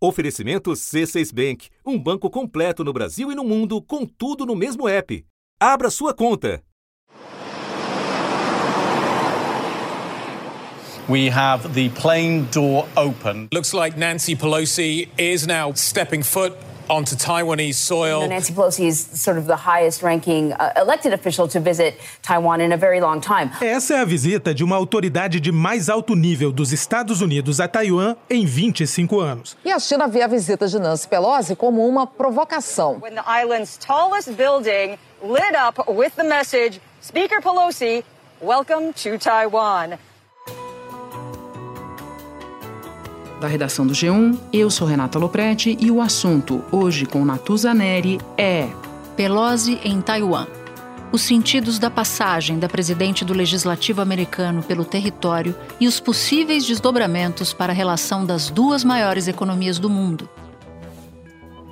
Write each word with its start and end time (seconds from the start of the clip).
Oferecimento 0.00 0.70
C6 0.72 1.32
Bank, 1.34 1.68
um 1.84 1.98
banco 1.98 2.30
completo 2.30 2.84
no 2.84 2.92
Brasil 2.92 3.32
e 3.32 3.34
no 3.34 3.42
mundo, 3.42 3.82
com 3.82 4.06
tudo 4.06 4.46
no 4.46 4.54
mesmo 4.54 4.86
app. 4.86 5.24
Abra 5.60 5.90
sua 5.90 6.14
conta. 6.14 6.62
We 11.08 11.30
have 11.30 11.72
the 11.74 11.88
plane 12.00 12.46
door 12.52 12.86
open. 12.96 13.48
Looks 13.52 13.72
like 13.72 13.98
Nancy 13.98 14.36
Pelosi 14.36 15.08
is 15.18 15.46
now 15.46 15.72
stepping 15.72 16.22
foot 16.22 16.52
onto 16.88 17.16
Taiwanese 17.16 17.74
soil. 17.74 18.26
Nancy 18.28 18.52
Pelosi 18.52 18.86
is 18.86 18.98
sort 18.98 19.38
of 19.38 19.46
the 19.46 19.56
highest 19.56 20.02
ranking 20.02 20.52
uh, 20.52 20.72
elected 20.76 21.12
official 21.12 21.48
to 21.48 21.60
visit 21.60 21.98
Taiwan 22.22 22.60
in 22.60 22.72
a 22.72 22.76
very 22.76 23.00
long 23.00 23.20
time. 23.20 23.50
Essa 23.60 23.94
é 23.94 24.00
a 24.00 24.04
visita 24.04 24.54
de 24.54 24.64
uma 24.64 24.76
autoridade 24.76 25.40
de 25.40 25.52
mais 25.52 25.88
alto 25.88 26.14
nível 26.14 26.50
dos 26.52 26.72
Estados 26.72 27.20
Unidos 27.20 27.60
a 27.60 27.68
Taiwan 27.68 28.16
em 28.30 28.44
25 28.44 29.20
anos. 29.20 29.56
E 29.64 29.70
a 29.70 29.78
China 29.78 30.08
vê 30.08 30.22
a 30.22 30.26
visita 30.26 30.66
de 30.66 30.78
Nancy 30.78 31.08
Pelosi 31.08 31.54
como 31.54 31.86
uma 31.86 32.06
provocação. 32.06 32.98
When 33.00 33.14
the 33.14 33.24
island's 33.26 33.76
tallest 33.76 34.32
building 34.32 34.98
lit 35.22 35.54
up 35.56 35.90
with 35.90 36.12
the 36.16 36.24
message, 36.24 36.80
Speaker 37.00 37.40
Pelosi, 37.40 38.04
welcome 38.40 38.92
to 38.92 39.18
Taiwan. 39.18 39.98
Da 43.40 43.46
redação 43.46 43.86
do 43.86 43.92
G1. 43.92 44.36
Eu 44.52 44.70
sou 44.70 44.86
Renata 44.86 45.18
Loprete 45.18 45.76
e 45.80 45.90
o 45.90 46.00
assunto, 46.00 46.64
hoje 46.70 47.06
com 47.06 47.24
Natuza 47.24 47.72
Neri, 47.72 48.20
é 48.36 48.68
Pelosi 49.16 49.80
em 49.84 50.00
Taiwan. 50.00 50.46
Os 51.10 51.22
sentidos 51.22 51.78
da 51.78 51.90
passagem 51.90 52.58
da 52.58 52.68
presidente 52.68 53.24
do 53.24 53.32
Legislativo 53.32 54.02
americano 54.02 54.62
pelo 54.62 54.84
território 54.84 55.54
e 55.80 55.86
os 55.86 55.98
possíveis 55.98 56.66
desdobramentos 56.66 57.54
para 57.54 57.72
a 57.72 57.74
relação 57.74 58.26
das 58.26 58.50
duas 58.50 58.84
maiores 58.84 59.26
economias 59.26 59.78
do 59.78 59.88
mundo. 59.88 60.28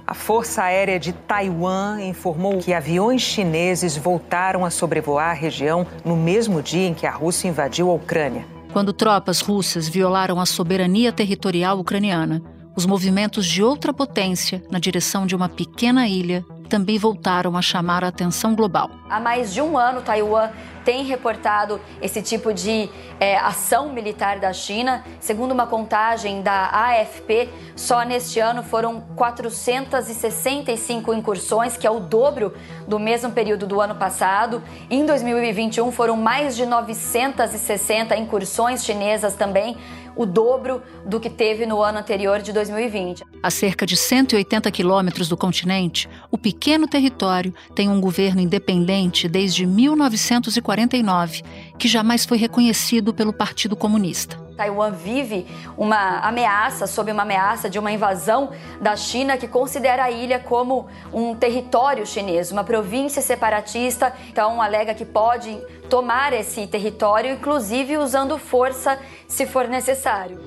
A 0.06 0.14
Força 0.14 0.62
Aérea 0.62 0.98
de 1.00 1.12
Taiwan 1.12 2.00
informou 2.00 2.58
que 2.58 2.72
aviões 2.72 3.20
chineses 3.20 3.96
voltaram 3.96 4.64
a 4.64 4.70
sobrevoar 4.70 5.30
a 5.30 5.34
região 5.34 5.86
no 6.04 6.16
mesmo 6.16 6.62
dia 6.62 6.86
em 6.86 6.94
que 6.94 7.06
a 7.06 7.10
Rússia 7.10 7.48
invadiu 7.48 7.90
a 7.90 7.94
Ucrânia 7.94 8.55
quando 8.76 8.92
tropas 8.92 9.40
russas 9.40 9.88
violaram 9.88 10.38
a 10.38 10.44
soberania 10.44 11.10
territorial 11.10 11.80
ucraniana. 11.80 12.42
Os 12.76 12.84
movimentos 12.84 13.46
de 13.46 13.62
outra 13.62 13.90
potência 13.90 14.62
na 14.70 14.78
direção 14.78 15.24
de 15.24 15.34
uma 15.34 15.48
pequena 15.48 16.06
ilha 16.06 16.44
também 16.66 16.98
voltaram 16.98 17.56
a 17.56 17.62
chamar 17.62 18.04
a 18.04 18.08
atenção 18.08 18.54
global. 18.54 18.90
Há 19.08 19.18
mais 19.20 19.54
de 19.54 19.62
um 19.62 19.78
ano, 19.78 20.02
Taiwan 20.02 20.50
tem 20.86 21.02
reportado 21.02 21.80
esse 22.00 22.22
tipo 22.22 22.54
de 22.54 22.88
é, 23.18 23.36
ação 23.38 23.92
militar 23.92 24.38
da 24.38 24.52
China. 24.52 25.04
Segundo 25.18 25.50
uma 25.50 25.66
contagem 25.66 26.42
da 26.42 26.68
AFP, 26.70 27.48
só 27.74 28.04
neste 28.04 28.38
ano 28.38 28.62
foram 28.62 29.00
465 29.16 31.12
incursões, 31.12 31.76
que 31.76 31.88
é 31.88 31.90
o 31.90 31.98
dobro 31.98 32.54
do 32.86 33.00
mesmo 33.00 33.32
período 33.32 33.66
do 33.66 33.80
ano 33.80 33.96
passado. 33.96 34.62
Em 34.88 35.04
2021 35.04 35.90
foram 35.90 36.16
mais 36.16 36.54
de 36.54 36.64
960 36.64 38.16
incursões 38.16 38.84
chinesas 38.84 39.34
também 39.34 39.76
o 40.16 40.24
dobro 40.24 40.82
do 41.04 41.20
que 41.20 41.28
teve 41.28 41.66
no 41.66 41.82
ano 41.82 41.98
anterior 41.98 42.40
de 42.40 42.52
2020. 42.52 43.22
A 43.42 43.50
cerca 43.50 43.84
de 43.84 43.96
180 43.96 44.70
quilômetros 44.70 45.28
do 45.28 45.36
continente, 45.36 46.08
o 46.30 46.38
pequeno 46.38 46.88
território 46.88 47.54
tem 47.74 47.88
um 47.88 48.00
governo 48.00 48.40
independente 48.40 49.28
desde 49.28 49.66
1949, 49.66 51.42
que 51.78 51.86
jamais 51.86 52.24
foi 52.24 52.38
reconhecido 52.38 53.12
pelo 53.12 53.32
Partido 53.32 53.76
Comunista. 53.76 54.45
Taiwan 54.56 54.92
vive 54.92 55.46
uma 55.76 56.20
ameaça, 56.20 56.86
sob 56.86 57.12
uma 57.12 57.22
ameaça 57.22 57.68
de 57.68 57.78
uma 57.78 57.92
invasão 57.92 58.50
da 58.80 58.96
China 58.96 59.36
que 59.36 59.46
considera 59.46 60.04
a 60.04 60.10
ilha 60.10 60.40
como 60.40 60.86
um 61.12 61.34
território 61.34 62.06
chinês, 62.06 62.50
uma 62.50 62.64
província 62.64 63.20
separatista. 63.20 64.12
Então, 64.30 64.60
alega 64.60 64.94
que 64.94 65.04
pode 65.04 65.56
tomar 65.90 66.32
esse 66.32 66.66
território, 66.66 67.32
inclusive 67.32 67.98
usando 67.98 68.38
força 68.38 68.98
se 69.28 69.46
for 69.46 69.68
necessário. 69.68 70.38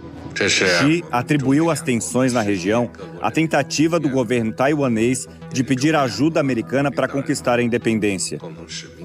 Xi 0.48 1.04
atribuiu 1.12 1.70
as 1.70 1.82
tensões 1.82 2.32
na 2.32 2.42
região 2.42 2.90
à 3.22 3.30
tentativa 3.30 4.00
do 4.00 4.08
governo 4.10 4.54
taiwanês 4.54 5.28
de 5.52 5.64
pedir 5.64 5.96
ajuda 5.96 6.40
americana 6.40 6.92
para 6.92 7.08
conquistar 7.08 7.60
a 7.60 7.64
independência 7.64 8.40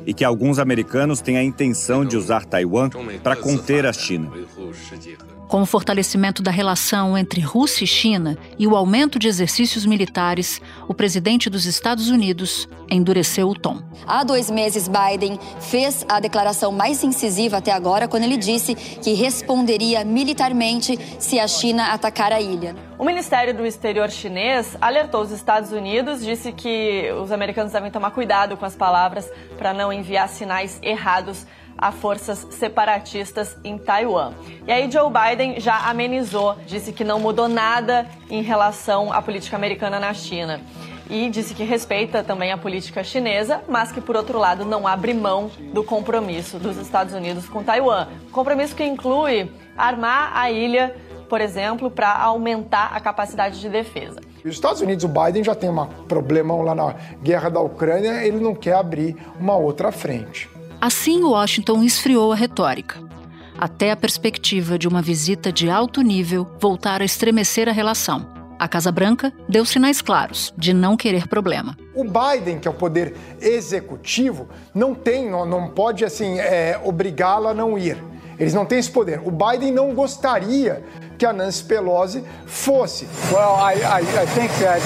e 0.06 0.12
que 0.14 0.24
alguns 0.24 0.58
americanos 0.58 1.20
têm 1.20 1.36
a 1.36 1.42
intenção 1.42 2.04
de 2.04 2.16
usar 2.16 2.44
Taiwan 2.44 2.90
para 3.22 3.36
conter 3.36 3.86
a 3.86 3.92
China. 3.92 4.30
Com 5.48 5.62
o 5.62 5.66
fortalecimento 5.66 6.42
da 6.42 6.50
relação 6.50 7.16
entre 7.16 7.40
Rússia 7.40 7.84
e 7.84 7.86
China 7.86 8.36
e 8.58 8.66
o 8.66 8.74
aumento 8.74 9.18
de 9.18 9.28
exercícios 9.28 9.84
militares, 9.84 10.60
o 10.88 10.94
presidente 10.94 11.50
dos 11.50 11.66
Estados 11.66 12.08
Unidos 12.08 12.68
endureceu 12.90 13.48
o 13.48 13.54
tom. 13.54 13.82
Há 14.06 14.24
dois 14.24 14.50
meses, 14.50 14.88
Biden 14.88 15.38
fez 15.60 16.04
a 16.08 16.18
declaração 16.18 16.72
mais 16.72 17.04
incisiva 17.04 17.58
até 17.58 17.72
agora, 17.72 18.08
quando 18.08 18.24
ele 18.24 18.36
disse 18.36 18.74
que 18.74 19.14
responderia 19.14 20.04
militarmente 20.04 20.98
se 21.18 21.38
a 21.38 21.46
China 21.46 21.92
atacar 21.92 22.32
a 22.32 22.40
ilha. 22.40 22.74
O 22.98 23.04
Ministério 23.04 23.54
do 23.54 23.66
Exterior 23.66 24.10
chinês 24.10 24.76
alertou 24.80 25.22
os 25.22 25.30
Estados 25.30 25.72
Unidos, 25.72 26.24
disse 26.24 26.52
que 26.52 27.10
os 27.20 27.30
americanos 27.30 27.72
devem 27.72 27.90
tomar 27.90 28.12
cuidado 28.12 28.56
com 28.56 28.64
as 28.64 28.74
palavras 28.74 29.30
para 29.58 29.74
não 29.74 29.92
enviar 29.92 30.28
sinais 30.28 30.78
errados 30.82 31.46
a 31.84 31.92
forças 31.92 32.46
separatistas 32.50 33.58
em 33.62 33.76
Taiwan. 33.76 34.32
E 34.66 34.72
aí 34.72 34.90
Joe 34.90 35.12
Biden 35.12 35.60
já 35.60 35.90
amenizou, 35.90 36.56
disse 36.66 36.94
que 36.94 37.04
não 37.04 37.20
mudou 37.20 37.46
nada 37.46 38.06
em 38.30 38.40
relação 38.40 39.12
à 39.12 39.20
política 39.20 39.54
americana 39.54 40.00
na 40.00 40.14
China. 40.14 40.62
E 41.10 41.28
disse 41.28 41.52
que 41.52 41.62
respeita 41.62 42.24
também 42.24 42.50
a 42.50 42.56
política 42.56 43.04
chinesa, 43.04 43.60
mas 43.68 43.92
que, 43.92 44.00
por 44.00 44.16
outro 44.16 44.38
lado, 44.38 44.64
não 44.64 44.88
abre 44.88 45.12
mão 45.12 45.50
do 45.74 45.84
compromisso 45.84 46.58
dos 46.58 46.78
Estados 46.78 47.12
Unidos 47.12 47.46
com 47.46 47.62
Taiwan. 47.62 48.08
Compromisso 48.32 48.74
que 48.74 48.82
inclui 48.82 49.52
armar 49.76 50.34
a 50.34 50.50
ilha, 50.50 50.96
por 51.28 51.42
exemplo, 51.42 51.90
para 51.90 52.16
aumentar 52.16 52.92
a 52.94 53.00
capacidade 53.00 53.60
de 53.60 53.68
defesa. 53.68 54.22
Os 54.42 54.54
Estados 54.54 54.80
Unidos, 54.80 55.04
o 55.04 55.08
Biden 55.08 55.44
já 55.44 55.54
tem 55.54 55.68
um 55.68 55.86
problemão 56.08 56.62
lá 56.62 56.74
na 56.74 56.94
guerra 57.22 57.50
da 57.50 57.60
Ucrânia, 57.60 58.24
ele 58.24 58.40
não 58.40 58.54
quer 58.54 58.76
abrir 58.76 59.14
uma 59.38 59.54
outra 59.54 59.92
frente. 59.92 60.53
Assim, 60.84 61.24
Washington 61.24 61.82
esfriou 61.82 62.30
a 62.30 62.36
retórica, 62.36 63.00
até 63.56 63.90
a 63.90 63.96
perspectiva 63.96 64.78
de 64.78 64.86
uma 64.86 65.00
visita 65.00 65.50
de 65.50 65.70
alto 65.70 66.02
nível 66.02 66.46
voltar 66.60 67.00
a 67.00 67.06
estremecer 67.06 67.70
a 67.70 67.72
relação. 67.72 68.28
A 68.58 68.68
Casa 68.68 68.92
Branca 68.92 69.32
deu 69.48 69.64
sinais 69.64 70.02
claros 70.02 70.52
de 70.58 70.74
não 70.74 70.94
querer 70.94 71.26
problema. 71.26 71.74
O 71.94 72.04
Biden, 72.04 72.58
que 72.58 72.68
é 72.68 72.70
o 72.70 72.74
poder 72.74 73.16
executivo, 73.40 74.46
não 74.74 74.94
tem, 74.94 75.30
não, 75.30 75.46
não 75.46 75.70
pode 75.70 76.04
assim 76.04 76.38
é, 76.38 76.78
obrigá-la 76.84 77.52
a 77.52 77.54
não 77.54 77.78
ir. 77.78 77.96
Eles 78.38 78.52
não 78.52 78.66
têm 78.66 78.78
esse 78.78 78.90
poder. 78.90 79.22
O 79.24 79.30
Biden 79.30 79.72
não 79.72 79.94
gostaria 79.94 80.84
que 81.16 81.24
a 81.24 81.32
Nancy 81.32 81.64
Pelosi 81.64 82.22
fosse. 82.44 83.08
Well, 83.32 83.56
I, 83.58 83.76
I, 83.78 84.02
I 84.02 84.26
think 84.26 84.52
that 84.60 84.82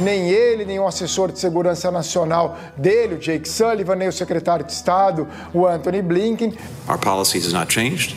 Nem 0.00 0.28
ele, 0.28 0.64
nem 0.64 0.78
o 0.78 0.86
assessor 0.86 1.32
de 1.32 1.38
segurança 1.38 1.90
nacional 1.90 2.58
dele, 2.76 3.14
o 3.14 3.18
Jake 3.18 3.48
Sullivan, 3.48 3.96
nem 3.96 4.08
o 4.08 4.12
secretário 4.12 4.64
de 4.64 4.72
Estado, 4.72 5.26
o 5.54 5.66
Anthony 5.66 6.02
Blinken. 6.02 6.52
Our 6.88 6.98
policy 6.98 7.38
has 7.38 7.52
not 7.52 7.72
changed. 7.72 8.16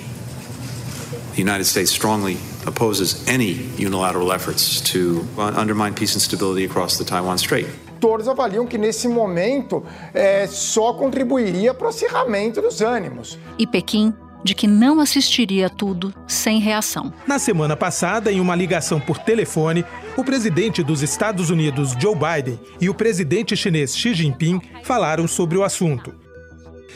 The 1.36 1.42
United 1.42 1.66
States 1.66 1.92
strongly 1.92 2.38
opposes 2.66 3.26
any 3.28 3.70
unilateral 3.80 4.34
efforts 4.34 4.82
to 4.92 5.26
undermine 5.38 5.94
peace 5.94 6.14
and 6.14 6.22
stability 6.22 6.66
across 6.66 6.98
the 6.98 7.06
Taiwan 7.06 7.38
Strait. 7.38 7.68
Todos 8.02 8.28
avaliam 8.28 8.66
que 8.66 8.78
nesse 8.78 9.08
momento 9.08 9.84
é, 10.14 10.48
só 10.48 10.94
contribuiria 10.94 11.74
para 11.74 11.86
o 11.86 11.90
acirramento 11.90 12.62
dos 12.62 12.82
ânimos. 12.82 13.38
E 13.58 13.66
Pequim 13.66 14.14
de 14.44 14.56
que 14.56 14.68
não 14.68 15.00
assistiria 15.00 15.68
a 15.68 15.70
tudo 15.70 16.14
sem 16.28 16.60
reação. 16.60 17.14
Na 17.28 17.40
semana 17.40 17.76
passada, 17.76 18.32
em 18.32 18.40
uma 18.40 18.56
ligação 18.56 19.00
por 19.00 19.18
telefone, 19.18 19.86
o 20.18 20.24
presidente 20.24 20.84
dos 20.84 21.02
Estados 21.02 21.50
Unidos, 21.50 21.96
Joe 22.00 22.16
Biden, 22.16 22.60
e 22.80 22.90
o 22.90 22.94
presidente 22.94 23.56
chinês 23.56 23.96
Xi 23.96 24.14
Jinping 24.14 24.62
falaram 24.84 25.28
sobre 25.28 25.58
o 25.58 25.64
assunto. 25.64 26.21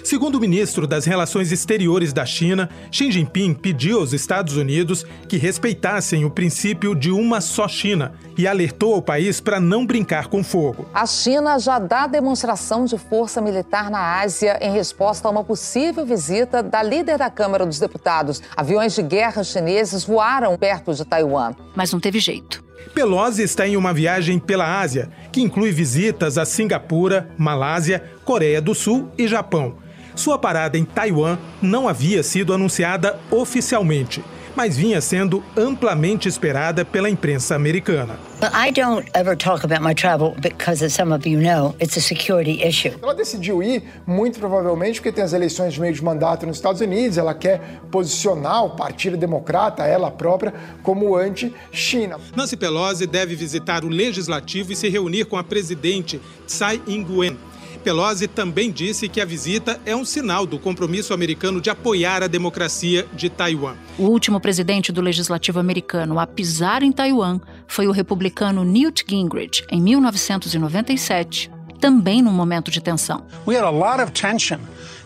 Segundo 0.04 0.36
o 0.36 0.40
ministro 0.40 0.86
das 0.86 1.06
Relações 1.06 1.52
Exteriores 1.52 2.14
da 2.14 2.26
China, 2.26 2.70
Xi 2.92 3.12
Jinping 3.12 3.54
pediu 3.54 4.00
aos 4.00 4.14
Estados 4.14 4.56
Unidos 4.56 5.06
que 5.28 5.38
respeitassem 5.38 6.26
o 6.26 6.30
princípio 6.30 6.94
de 6.94 7.12
uma 7.12 7.42
só 7.42 7.68
China 7.68 8.14
e 8.38 8.48
alertou 8.48 8.94
ao 8.94 9.02
país 9.02 9.40
para 9.40 9.60
não 9.60 9.86
brincar 9.86 10.28
com 10.28 10.44
fogo. 10.44 10.88
A 10.94 11.06
China 11.06 11.58
já 11.58 11.80
dá 11.80 12.08
demonstração 12.08 12.86
de 12.86 12.98
força 12.98 13.42
militar 13.42 13.90
na 13.90 14.20
Ásia 14.20 14.60
em 14.62 14.72
resposta 14.72 15.28
a 15.28 15.32
uma 15.32 15.44
possível 15.44 16.06
visita 16.06 16.62
da 16.62 16.84
líder 16.84 17.18
da 17.18 17.30
Câmara 17.30 17.66
dos 17.66 17.80
Deputados. 17.80 18.42
Aviões 18.56 18.94
de 18.94 19.02
guerra 19.02 19.44
chineses 19.44 20.04
voaram 20.04 20.58
perto 20.58 20.94
de 20.94 21.04
Taiwan. 21.06 21.54
Mas 21.76 21.92
não 21.92 22.00
teve 22.00 22.20
jeito. 22.20 22.64
Pelosi 22.94 23.44
está 23.44 23.68
em 23.68 23.76
uma 23.76 23.94
viagem 23.94 24.40
pela 24.40 24.80
Ásia, 24.80 25.10
que 25.32 25.42
inclui 25.42 25.72
visitas 25.72 26.38
a 26.38 26.46
Singapura, 26.46 27.30
Malásia, 27.38 28.04
Coreia 28.24 28.62
do 28.62 28.74
Sul 28.74 29.10
e 29.18 29.28
Japão. 29.28 29.85
Sua 30.16 30.38
parada 30.38 30.78
em 30.78 30.86
Taiwan 30.86 31.38
não 31.62 31.90
havia 31.90 32.24
sido 32.24 32.54
anunciada 32.54 33.20
oficialmente, 33.30 34.24
mas 34.56 34.78
vinha 34.78 35.02
sendo 35.02 35.44
amplamente 35.58 36.30
esperada 36.30 36.86
pela 36.86 37.10
imprensa 37.10 37.54
americana. 37.54 38.18
I 38.42 38.72
don't 38.72 39.06
ever 39.14 39.36
talk 39.36 39.66
about 39.66 39.84
my 39.84 39.94
travel 39.94 40.34
because, 40.40 40.82
as 40.82 40.94
some 40.94 41.14
of 41.14 41.28
you 41.28 41.42
know, 41.42 41.76
it's 41.82 41.98
a 41.98 42.02
security 42.02 42.66
issue. 42.66 42.94
Ela 43.02 43.14
decidiu 43.14 43.62
ir, 43.62 43.84
muito 44.08 44.40
provavelmente, 44.40 45.02
porque 45.02 45.12
tem 45.12 45.24
as 45.24 45.34
eleições 45.34 45.74
de 45.74 45.82
meio 45.82 45.94
de 45.94 46.02
mandato 46.02 46.46
nos 46.46 46.56
Estados 46.56 46.80
Unidos. 46.80 47.18
Ela 47.18 47.34
quer 47.34 47.82
posicionar 47.92 48.64
o 48.64 48.70
Partido 48.70 49.18
Democrata, 49.18 49.84
ela 49.84 50.10
própria, 50.10 50.54
como 50.82 51.18
anti-China. 51.18 52.18
Nancy 52.34 52.56
Pelosi 52.56 53.06
deve 53.06 53.36
visitar 53.36 53.84
o 53.84 53.90
legislativo 53.90 54.72
e 54.72 54.76
se 54.78 54.88
reunir 54.88 55.26
com 55.26 55.36
a 55.36 55.44
presidente 55.44 56.22
Tsai 56.48 56.82
Ing-wen. 56.88 57.38
Pelosi 57.86 58.28
também 58.28 58.72
disse 58.72 59.08
que 59.08 59.22
a 59.22 59.26
visita 59.26 59.80
é 59.86 59.96
um 59.96 60.04
sinal 60.04 60.48
do 60.48 60.58
compromisso 60.58 61.14
americano 61.14 61.62
de 61.62 61.70
apoiar 61.70 62.24
a 62.24 62.28
democracia 62.28 63.06
de 63.14 63.30
Taiwan. 63.30 63.76
O 64.00 64.06
último 64.06 64.40
presidente 64.40 64.92
do 64.92 65.02
legislativo 65.02 65.60
americano 65.60 66.18
a 66.18 66.26
pisar 66.26 66.82
em 66.82 66.92
Taiwan 66.92 67.40
foi 67.68 67.88
o 67.88 67.92
republicano 67.92 68.64
Newt 68.64 69.06
Gingrich, 69.08 69.64
em 69.70 69.80
1997, 69.80 71.52
também 71.80 72.24
num 72.24 72.32
momento 72.32 72.72
de 72.72 72.82
tensão. 72.82 73.24
We 73.46 73.56
had 73.56 73.64
a 73.64 73.70
lot 73.70 74.02
of 74.02 74.14
tension 74.14 74.58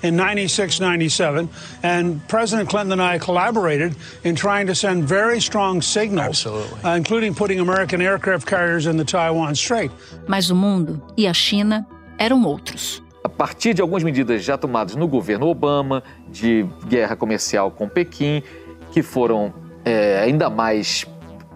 in 0.01 0.11
96, 0.11 0.79
97, 0.79 1.49
and 1.83 2.21
President 2.29 2.69
Clinton 2.69 2.93
and 2.93 3.01
I 3.01 3.19
collaborated 3.19 3.93
in 4.23 4.35
trying 4.35 4.67
to 4.67 4.73
send 4.73 5.03
very 5.03 5.41
strong 5.41 5.81
signals, 5.81 6.45
uh, 6.45 6.95
including 6.95 7.33
putting 7.33 7.59
American 7.59 8.01
aircraft 8.01 8.47
carriers 8.47 8.85
in 8.85 8.95
the 8.95 9.03
Taiwan 9.03 9.55
Strait. 9.55 9.91
Mas 10.29 10.49
o 10.49 10.55
mundo 10.55 11.01
e 11.17 11.27
a 11.27 11.33
China 11.33 11.85
eram 12.19 12.43
outros. 12.43 13.01
A 13.23 13.29
partir 13.29 13.73
de 13.73 13.81
algumas 13.81 14.03
medidas 14.03 14.43
já 14.43 14.57
tomadas 14.57 14.95
no 14.95 15.07
governo 15.07 15.47
Obama, 15.47 16.03
de 16.27 16.65
guerra 16.87 17.15
comercial 17.15 17.71
com 17.71 17.87
Pequim, 17.87 18.43
que 18.91 19.01
foram 19.01 19.53
é, 19.85 20.19
ainda 20.19 20.49
mais 20.49 21.07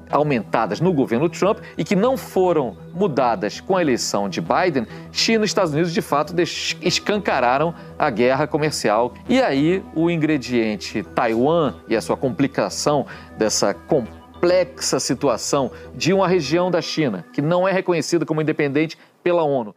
aumentadas 0.09 0.79
no 0.79 0.93
governo 0.93 1.27
Trump 1.27 1.59
e 1.77 1.83
que 1.83 1.95
não 1.95 2.15
foram 2.15 2.77
mudadas 2.93 3.59
com 3.59 3.75
a 3.75 3.81
eleição 3.81 4.29
de 4.29 4.39
Biden, 4.39 4.85
China 5.11 5.43
e 5.43 5.47
Estados 5.47 5.73
Unidos 5.73 5.91
de 5.91 6.01
fato 6.01 6.33
escancararam 6.81 7.73
a 7.97 8.09
guerra 8.09 8.45
comercial. 8.45 9.13
E 9.27 9.41
aí 9.41 9.83
o 9.95 10.09
ingrediente 10.09 11.03
Taiwan 11.15 11.75
e 11.87 11.95
a 11.95 12.01
sua 12.01 12.15
complicação 12.15 13.07
dessa 13.37 13.73
complexa 13.73 14.99
situação 14.99 15.71
de 15.95 16.13
uma 16.13 16.27
região 16.27 16.69
da 16.69 16.81
China 16.81 17.25
que 17.33 17.41
não 17.41 17.67
é 17.67 17.71
reconhecida 17.71 18.25
como 18.25 18.41
independente 18.41 18.97
pela 19.23 19.43
ONU. 19.43 19.73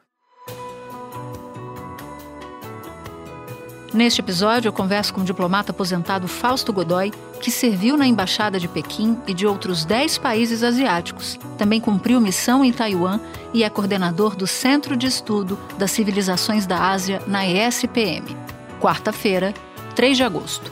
Neste 3.96 4.20
episódio, 4.20 4.68
eu 4.68 4.74
converso 4.74 5.14
com 5.14 5.22
o 5.22 5.24
diplomata 5.24 5.70
aposentado 5.70 6.28
Fausto 6.28 6.70
Godoy, 6.70 7.10
que 7.40 7.50
serviu 7.50 7.96
na 7.96 8.06
Embaixada 8.06 8.60
de 8.60 8.68
Pequim 8.68 9.16
e 9.26 9.32
de 9.32 9.46
outros 9.46 9.86
10 9.86 10.18
países 10.18 10.62
asiáticos. 10.62 11.38
Também 11.56 11.80
cumpriu 11.80 12.20
missão 12.20 12.62
em 12.62 12.74
Taiwan 12.74 13.18
e 13.54 13.64
é 13.64 13.70
coordenador 13.70 14.36
do 14.36 14.46
Centro 14.46 14.98
de 14.98 15.06
Estudo 15.06 15.58
das 15.78 15.92
Civilizações 15.92 16.66
da 16.66 16.90
Ásia 16.90 17.22
na 17.26 17.46
ESPM. 17.46 18.36
Quarta-feira, 18.78 19.54
3 19.94 20.18
de 20.18 20.24
agosto. 20.24 20.70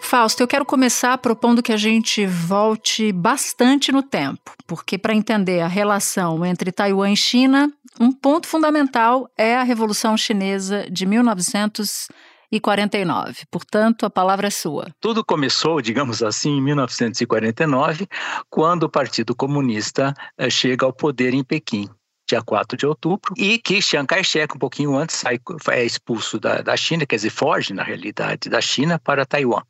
Fausto, 0.00 0.42
eu 0.42 0.48
quero 0.48 0.64
começar 0.64 1.16
propondo 1.18 1.62
que 1.62 1.72
a 1.72 1.76
gente 1.76 2.26
volte 2.26 3.12
bastante 3.12 3.92
no 3.92 4.02
tempo, 4.02 4.50
porque 4.66 4.98
para 4.98 5.14
entender 5.14 5.60
a 5.60 5.68
relação 5.68 6.44
entre 6.44 6.72
Taiwan 6.72 7.12
e 7.12 7.16
China, 7.16 7.72
um 8.00 8.12
ponto 8.12 8.46
fundamental 8.46 9.28
é 9.36 9.56
a 9.56 9.62
Revolução 9.62 10.16
Chinesa 10.16 10.86
de 10.90 11.04
1949. 11.06 13.44
Portanto, 13.50 14.06
a 14.06 14.10
palavra 14.10 14.46
é 14.46 14.50
sua. 14.50 14.88
Tudo 15.00 15.24
começou, 15.24 15.80
digamos 15.80 16.22
assim, 16.22 16.58
em 16.58 16.62
1949, 16.62 18.06
quando 18.48 18.84
o 18.84 18.90
Partido 18.90 19.34
Comunista 19.34 20.14
eh, 20.38 20.50
chega 20.50 20.86
ao 20.86 20.92
poder 20.92 21.34
em 21.34 21.42
Pequim 21.44 21.88
dia 22.32 22.42
4 22.42 22.76
de 22.76 22.86
outubro, 22.86 23.34
e 23.36 23.58
que 23.58 23.82
Chiang 23.82 24.06
Kai-shek, 24.06 24.54
um 24.54 24.58
pouquinho 24.58 24.96
antes, 24.96 25.16
sai, 25.16 25.38
é 25.70 25.84
expulso 25.84 26.38
da, 26.38 26.62
da 26.62 26.76
China, 26.76 27.04
quer 27.04 27.16
dizer, 27.16 27.30
foge, 27.30 27.74
na 27.74 27.82
realidade, 27.82 28.48
da 28.48 28.60
China 28.60 28.98
para 28.98 29.26
Taiwan. 29.26 29.62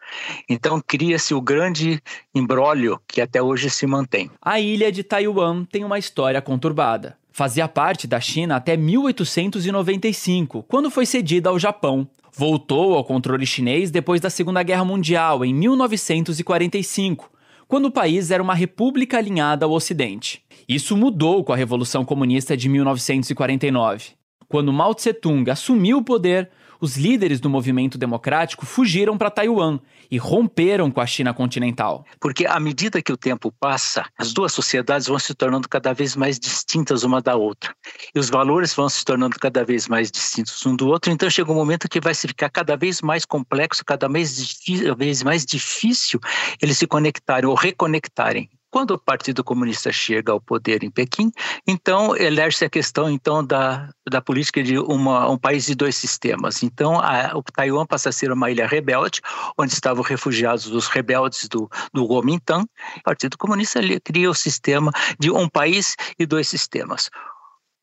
Então, 0.49 0.81
cria-se 0.81 1.35
o 1.35 1.41
grande 1.41 2.01
imbróglio 2.35 3.01
que 3.09 3.21
até 3.21 3.43
hoje 3.43 3.69
se 3.69 3.87
mantém. 3.87 4.31
A 4.41 4.61
ilha 4.61 4.93
de 4.93 5.03
Taiwan 5.03 5.65
tem 5.65 5.83
uma 5.83 5.99
história 5.99 6.41
conturbada. 6.41 7.19
Fazia 7.33 7.67
parte 7.67 8.07
da 8.07 8.21
China 8.21 8.57
até 8.57 8.77
1895, 8.77 10.65
quando 10.69 10.91
foi 10.91 11.07
cedida 11.07 11.49
ao 11.49 11.59
Japão. 11.59 12.07
Voltou 12.31 12.95
ao 12.95 13.05
controle 13.05 13.47
chinês 13.47 13.91
depois 13.91 14.21
da 14.21 14.29
Segunda 14.29 14.63
Guerra 14.63 14.85
Mundial, 14.85 15.43
em 15.43 15.55
1945, 15.55 17.31
quando 17.67 17.87
o 17.87 17.91
país 17.91 18.31
era 18.31 18.43
uma 18.43 18.55
república 18.55 19.17
alinhada 19.17 19.65
ao 19.65 19.73
Ocidente. 19.73 20.43
Isso 20.69 20.95
mudou 20.95 21.43
com 21.43 21.55
a 21.55 21.57
Revolução 21.57 22.05
Comunista 22.05 22.55
de 22.55 22.69
1949. 22.69 24.22
Quando 24.53 24.71
Mao 24.71 24.95
Tse-tung 24.95 25.51
assumiu 25.51 25.97
o 25.97 26.05
poder, 26.05 26.51
os 26.79 26.99
líderes 26.99 27.41
do 27.41 27.49
movimento 27.49 27.97
democrático 27.97 28.67
fugiram 28.67 29.17
para 29.17 29.31
Taiwan 29.31 29.81
e 30.11 30.19
romperam 30.19 30.91
com 30.91 31.01
a 31.01 31.07
China 31.07 31.33
continental. 31.33 32.05
Porque 32.21 32.45
à 32.45 32.61
medida 32.61 33.01
que 33.01 33.11
o 33.11 33.17
tempo 33.17 33.51
passa, 33.51 34.05
as 34.19 34.35
duas 34.35 34.53
sociedades 34.53 35.07
vão 35.07 35.19
se 35.19 35.35
tornando 35.35 35.67
cada 35.71 35.95
vez 35.95 36.15
mais 36.15 36.39
distintas 36.39 37.03
uma 37.03 37.23
da 37.23 37.35
outra. 37.35 37.75
E 38.15 38.19
os 38.19 38.29
valores 38.29 38.75
vão 38.75 38.91
se 38.91 39.03
tornando 39.07 39.39
cada 39.41 39.65
vez 39.65 39.89
mais 39.89 40.11
distintos 40.11 40.67
um 40.67 40.77
do 40.77 40.87
outro. 40.87 41.11
Então 41.11 41.31
chega 41.31 41.51
um 41.51 41.55
momento 41.55 41.89
que 41.89 41.99
vai 41.99 42.15
se 42.15 42.29
ficar 42.29 42.51
cada 42.51 42.77
vez 42.77 43.01
mais 43.01 43.25
complexo, 43.25 43.83
cada 43.87 44.07
vez 44.07 45.23
mais 45.23 45.47
difícil 45.47 46.21
eles 46.61 46.77
se 46.77 46.87
conectarem 46.87 47.49
ou 47.49 47.55
reconectarem. 47.55 48.51
Quando 48.73 48.93
o 48.93 48.99
Partido 48.99 49.45
Comunista 49.45 49.93
chega 49.93 50.33
ao 50.33 50.41
poder 50.41 50.83
em 50.83 50.91
Pequim, 50.91 51.31
então 51.69 52.17
elege-se 52.17 52.65
a 52.65 52.71
questão 52.71 53.11
então 53.11 53.45
da, 53.45 53.91
da 54.09 54.23
política 54.23 54.63
de 54.63 54.79
uma, 54.79 55.29
um 55.29 55.37
país 55.37 55.67
de 55.67 55.75
dois 55.75 55.95
sistemas. 55.95 56.63
Então, 56.63 56.99
a, 56.99 57.37
o 57.37 57.43
Taiwan 57.43 57.85
passa 57.85 58.09
a 58.09 58.13
ser 58.13 58.33
uma 58.33 58.51
ilha 58.51 58.67
rebelde, 58.67 59.21
onde 59.59 59.75
estavam 59.75 60.03
refugiados 60.03 60.67
os 60.69 60.87
rebeldes 60.87 61.49
do, 61.49 61.69
do 61.93 62.09
Kuomintang. 62.09 62.65
O 62.97 63.03
Partido 63.03 63.37
Comunista 63.37 63.79
cria 64.03 64.31
o 64.31 64.35
sistema 64.35 64.91
de 65.21 65.31
um 65.31 65.51
país 65.51 65.95
e 66.19 66.25
dois 66.25 66.49
sistemas. 66.49 67.11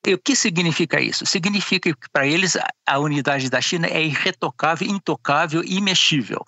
E 0.07 0.15
o 0.15 0.17
que 0.17 0.35
significa 0.35 0.99
isso? 0.99 1.23
Significa 1.23 1.93
que 1.93 2.09
para 2.11 2.25
eles 2.25 2.57
a 2.87 2.97
unidade 2.97 3.47
da 3.47 3.61
China 3.61 3.85
é 3.85 4.03
irretocável, 4.03 4.87
intocável, 4.87 5.63
imexível 5.63 6.43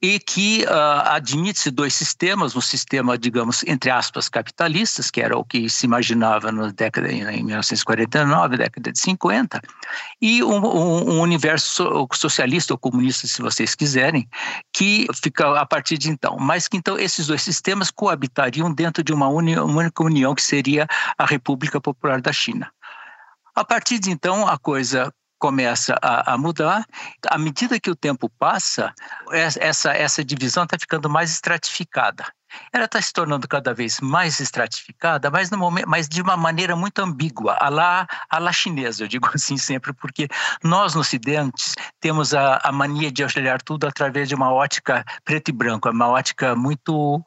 e 0.00 0.18
que 0.18 0.64
uh, 0.64 1.08
admite-se 1.10 1.70
dois 1.70 1.94
sistemas, 1.94 2.56
um 2.56 2.60
sistema, 2.60 3.18
digamos, 3.18 3.62
entre 3.66 3.90
aspas, 3.90 4.28
capitalistas, 4.28 5.10
que 5.10 5.20
era 5.20 5.36
o 5.36 5.44
que 5.44 5.68
se 5.68 5.86
imaginava 5.86 6.50
na 6.50 6.68
década, 6.70 7.12
em 7.12 7.42
1949, 7.42 8.56
década 8.56 8.92
de 8.92 8.98
50, 8.98 9.60
e 10.20 10.42
um, 10.42 10.64
um, 10.64 11.10
um 11.10 11.20
universo 11.20 12.08
socialista 12.14 12.74
ou 12.74 12.78
comunista, 12.78 13.26
se 13.26 13.42
vocês 13.42 13.74
quiserem, 13.74 14.28
que 14.72 15.06
fica 15.22 15.60
a 15.60 15.66
partir 15.66 15.98
de 15.98 16.10
então. 16.10 16.36
Mas 16.38 16.68
que 16.68 16.76
então 16.76 16.98
esses 16.98 17.26
dois 17.26 17.42
sistemas 17.42 17.90
coabitariam 17.90 18.72
dentro 18.72 19.02
de 19.02 19.12
uma, 19.12 19.28
uni, 19.28 19.58
uma 19.58 19.80
única 19.80 20.02
união, 20.02 20.34
que 20.34 20.42
seria 20.42 20.86
a 21.18 21.26
República 21.26 21.80
Popular 21.80 22.20
da 22.20 22.32
China. 22.32 22.70
A 23.54 23.64
partir 23.64 23.98
de 23.98 24.10
então, 24.10 24.46
a 24.46 24.58
coisa 24.58 25.12
começa 25.38 25.96
a, 26.02 26.34
a, 26.34 26.38
mudar. 26.38 26.84
À 27.28 27.38
medida 27.38 27.80
que 27.80 27.90
o 27.90 27.96
tempo 27.96 28.28
passa, 28.38 28.94
essa, 29.30 29.92
essa 29.92 30.24
divisão 30.24 30.64
está 30.64 30.78
ficando 30.78 31.08
mais 31.08 31.30
estratificada. 31.30 32.24
Ela 32.72 32.84
está 32.84 33.00
se 33.00 33.12
tornando 33.12 33.46
cada 33.48 33.74
vez 33.74 34.00
mais 34.00 34.40
estratificada, 34.40 35.30
mas, 35.30 35.50
no 35.50 35.58
momento, 35.58 35.88
mas 35.88 36.08
de 36.08 36.22
uma 36.22 36.36
maneira 36.36 36.74
muito 36.74 37.00
ambígua, 37.00 37.56
a 37.60 37.68
lá, 37.68 38.06
a 38.30 38.38
lá 38.38 38.52
chinesa, 38.52 39.04
eu 39.04 39.08
digo 39.08 39.28
assim 39.34 39.56
sempre, 39.56 39.92
porque 39.92 40.28
nós 40.62 40.94
no 40.94 41.00
Ocidente 41.00 41.74
temos 42.00 42.34
a, 42.34 42.60
a 42.62 42.72
mania 42.72 43.10
de 43.10 43.24
olhar 43.24 43.60
tudo 43.60 43.86
através 43.86 44.28
de 44.28 44.34
uma 44.34 44.52
ótica 44.52 45.04
preto 45.24 45.48
e 45.48 45.52
branco, 45.52 45.90
uma 45.90 46.08
ótica 46.08 46.54
muito 46.54 47.22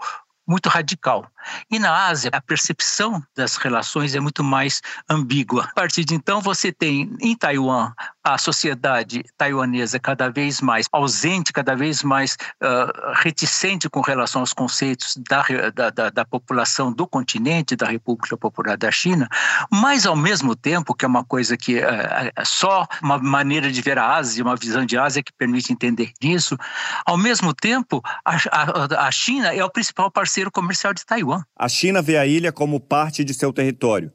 muito 0.47 0.67
radical. 0.67 1.27
E 1.69 1.79
na 1.79 2.08
Ásia, 2.08 2.29
a 2.34 2.41
percepção 2.41 3.22
das 3.36 3.55
relações 3.55 4.15
é 4.15 4.19
muito 4.19 4.43
mais 4.43 4.81
ambígua. 5.10 5.65
A 5.65 5.74
partir 5.74 6.05
de 6.05 6.15
então, 6.15 6.41
você 6.41 6.72
tem 6.72 7.15
em 7.22 7.36
Taiwan 7.36 7.93
a 8.24 8.38
sociedade 8.38 9.24
taiwanesa 9.38 10.00
cada 10.00 10.29
vez 10.29 10.62
mais 10.62 10.88
ausente, 10.91 11.51
cada 11.51 11.75
vez 11.75 12.03
mais 12.03 12.38
uh, 12.62 13.13
reticente 13.15 13.89
com 13.89 14.01
relação 14.01 14.41
aos 14.41 14.53
conceitos 14.53 15.17
da, 15.27 15.43
da, 15.74 15.89
da, 15.89 16.10
da, 16.10 16.25
população 16.25 16.91
do 16.91 17.08
continente, 17.08 17.75
da 17.75 17.88
República 17.88 18.38
Popular 18.38 18.77
da 18.77 18.91
China, 18.91 19.27
mas 19.72 20.05
ao 20.05 20.15
mesmo 20.15 20.55
tempo, 20.55 20.93
que 20.93 21.05
é 21.05 21.08
uma 21.08 21.24
coisa 21.24 21.58
que 21.58 21.79
uh, 21.79 22.31
é 22.36 22.46
só 22.46 22.86
uma 23.01 23.17
maneira 23.17 23.72
de 23.72 23.81
ver 23.81 23.98
a 23.98 24.15
Ásia, 24.15 24.43
uma 24.43 24.55
visão 24.55 24.86
de 24.86 24.98
Ásia 24.98 25.24
que 25.24 25.34
permite 25.34 25.74
entender 25.74 26.12
isso, 26.22 26.58
ao 27.05 27.17
mesmo 27.17 27.53
tempo, 27.53 28.01
a, 28.24 28.36
a, 28.51 29.08
a 29.08 29.12
China 29.12 29.53
é 29.53 29.63
o 29.63 29.69
principal 29.69 30.12
parceiro 30.12 30.51
comercial 30.51 30.93
de 30.93 31.05
Taiwan. 31.05 31.28
A 31.55 31.67
China 31.67 32.01
vê 32.01 32.17
a 32.17 32.25
ilha 32.25 32.51
como 32.51 32.79
parte 32.79 33.24
de 33.24 33.33
seu 33.33 33.51
território 33.51 34.12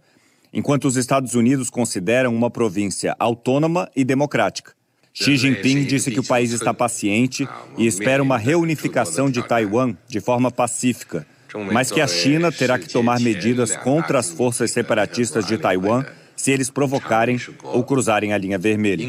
enquanto 0.55 0.85
os 0.85 0.97
Estados 0.97 1.35
Unidos 1.35 1.69
consideram 1.69 2.33
uma 2.33 2.49
província 2.49 3.17
autônoma 3.19 3.91
e 3.97 4.05
democrática. 4.05 4.73
Xi 5.13 5.37
Jinping 5.37 5.85
disse 5.85 6.11
que 6.11 6.21
o 6.21 6.25
país 6.25 6.53
está 6.53 6.73
paciente 6.73 7.49
e 7.77 7.87
espera 7.87 8.23
uma 8.23 8.39
reunificação 8.39 9.29
de 9.29 9.43
Taiwan 9.43 9.95
de 10.09 10.21
forma 10.21 10.51
pacífica, 10.51 11.27
mas 11.73 11.91
que 11.91 12.01
a 12.01 12.07
China 12.07 12.51
terá 12.51 12.79
que 12.79 12.89
tomar 12.89 13.21
medidas 13.21 13.77
contra 13.77 14.19
as 14.19 14.31
forças 14.31 14.71
separatistas 14.71 15.47
de 15.47 15.59
Taiwan 15.59 16.05
se 16.45 16.51
eles 16.51 16.69
provocarem 16.69 17.41
ou 17.63 17.83
cruzarem 17.83 18.35
a 18.35 18.37
linha 18.37 18.59
vermelha. 18.59 19.03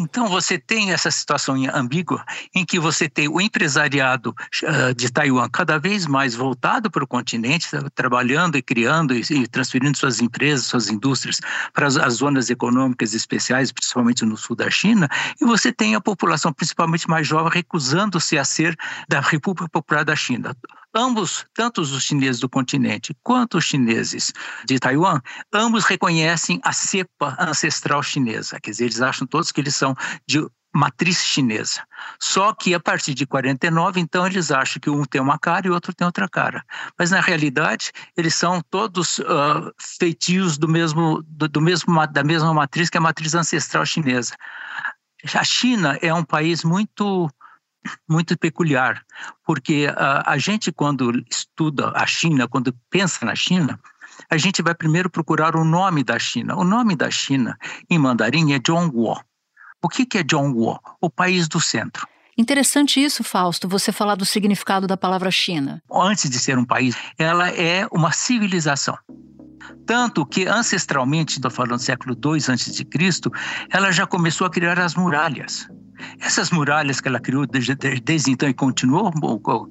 Então 0.00 0.26
você 0.26 0.58
tem 0.58 0.90
essa 0.90 1.08
situação 1.08 1.54
ambígua 1.72 2.24
em 2.52 2.64
que 2.64 2.80
você 2.80 3.08
tem 3.08 3.28
o 3.28 3.40
empresariado 3.40 4.34
uh, 4.64 4.92
de 4.96 5.12
Taiwan 5.12 5.48
cada 5.48 5.78
vez 5.78 6.08
mais 6.08 6.34
voltado 6.34 6.90
para 6.90 7.04
o 7.04 7.06
continente, 7.06 7.68
trabalhando 7.94 8.58
e 8.58 8.62
criando 8.62 9.14
e, 9.14 9.46
transferindo 9.46 9.96
suas 9.96 10.20
empresas, 10.20 10.66
suas 10.66 10.88
indústrias 10.88 11.38
para 11.72 11.86
as 11.86 12.14
zonas 12.14 12.50
econômicas 12.50 13.14
especiais, 13.14 13.70
principalmente 13.70 14.24
no 14.24 14.36
sul 14.36 14.56
da 14.56 14.68
China, 14.68 15.08
e 15.40 15.44
você 15.44 15.72
tem 15.72 15.94
a 15.94 16.00
população, 16.00 16.52
principalmente 16.52 17.08
mais 17.08 17.28
jovem, 17.28 17.52
recusando-se 17.52 18.36
a 18.36 18.44
ser 18.44 18.76
da 19.08 19.20
República 19.20 19.68
Popular 19.68 20.04
da 20.04 20.16
China 20.16 20.52
ambos, 20.94 21.44
tanto 21.54 21.80
os 21.80 22.02
chineses 22.02 22.40
do 22.40 22.48
continente 22.48 23.16
quanto 23.22 23.58
os 23.58 23.64
chineses 23.64 24.32
de 24.64 24.78
Taiwan, 24.78 25.20
ambos 25.52 25.84
reconhecem 25.84 26.60
a 26.62 26.72
cepa 26.72 27.36
ancestral 27.38 28.02
chinesa. 28.02 28.58
Quer 28.60 28.70
dizer, 28.70 28.84
eles 28.84 29.00
acham 29.00 29.26
todos 29.26 29.50
que 29.50 29.60
eles 29.60 29.74
são 29.74 29.94
de 30.26 30.46
matriz 30.74 31.18
chinesa. 31.18 31.82
Só 32.18 32.52
que 32.52 32.74
a 32.74 32.80
partir 32.80 33.14
de 33.14 33.24
49, 33.24 34.00
então, 34.00 34.26
eles 34.26 34.50
acham 34.50 34.80
que 34.80 34.90
um 34.90 35.04
tem 35.04 35.20
uma 35.20 35.38
cara 35.38 35.66
e 35.66 35.70
o 35.70 35.74
outro 35.74 35.94
tem 35.94 36.04
outra 36.04 36.28
cara. 36.28 36.64
Mas 36.98 37.12
na 37.12 37.20
realidade, 37.20 37.92
eles 38.16 38.34
são 38.34 38.60
todos 38.70 39.20
uh, 39.20 39.72
feitios 39.78 40.58
do 40.58 40.68
mesmo, 40.68 41.22
do, 41.26 41.48
do 41.48 41.60
mesmo, 41.60 42.06
da 42.08 42.24
mesma 42.24 42.52
matriz 42.52 42.90
que 42.90 42.96
é 42.96 43.00
a 43.00 43.02
matriz 43.02 43.34
ancestral 43.34 43.86
chinesa. 43.86 44.34
A 45.32 45.44
China 45.44 45.96
é 46.02 46.12
um 46.12 46.24
país 46.24 46.64
muito 46.64 47.30
muito 48.08 48.36
peculiar, 48.38 49.02
porque 49.44 49.86
a, 49.96 50.32
a 50.32 50.38
gente, 50.38 50.72
quando 50.72 51.12
estuda 51.30 51.92
a 51.94 52.06
China, 52.06 52.48
quando 52.48 52.74
pensa 52.90 53.24
na 53.24 53.34
China, 53.34 53.78
a 54.30 54.36
gente 54.36 54.62
vai 54.62 54.74
primeiro 54.74 55.10
procurar 55.10 55.56
o 55.56 55.64
nome 55.64 56.04
da 56.04 56.18
China. 56.18 56.56
O 56.56 56.64
nome 56.64 56.96
da 56.96 57.10
China, 57.10 57.58
em 57.90 57.98
mandarim, 57.98 58.52
é 58.52 58.60
Zhongguo. 58.64 59.20
O 59.82 59.88
que, 59.88 60.06
que 60.06 60.18
é 60.18 60.24
Zhongguo? 60.28 60.78
O 61.00 61.10
país 61.10 61.48
do 61.48 61.60
centro. 61.60 62.06
Interessante 62.36 63.02
isso, 63.02 63.22
Fausto, 63.22 63.68
você 63.68 63.92
falar 63.92 64.16
do 64.16 64.24
significado 64.24 64.86
da 64.86 64.96
palavra 64.96 65.30
China. 65.30 65.80
Antes 65.92 66.28
de 66.28 66.38
ser 66.38 66.58
um 66.58 66.64
país, 66.64 66.96
ela 67.16 67.48
é 67.50 67.86
uma 67.92 68.10
civilização. 68.10 68.98
Tanto 69.86 70.26
que 70.26 70.46
ancestralmente, 70.46 71.34
estou 71.34 71.50
falando 71.50 71.76
do 71.76 71.78
século 71.78 72.14
II 72.14 72.38
a.C., 72.38 73.30
ela 73.70 73.92
já 73.92 74.06
começou 74.06 74.46
a 74.46 74.50
criar 74.50 74.78
as 74.80 74.94
muralhas. 74.94 75.68
Essas 76.20 76.50
muralhas 76.50 77.00
que 77.00 77.08
ela 77.08 77.20
criou 77.20 77.46
desde, 77.46 77.74
desde 77.74 78.30
então 78.30 78.48
e 78.48 78.54
continuou 78.54 79.12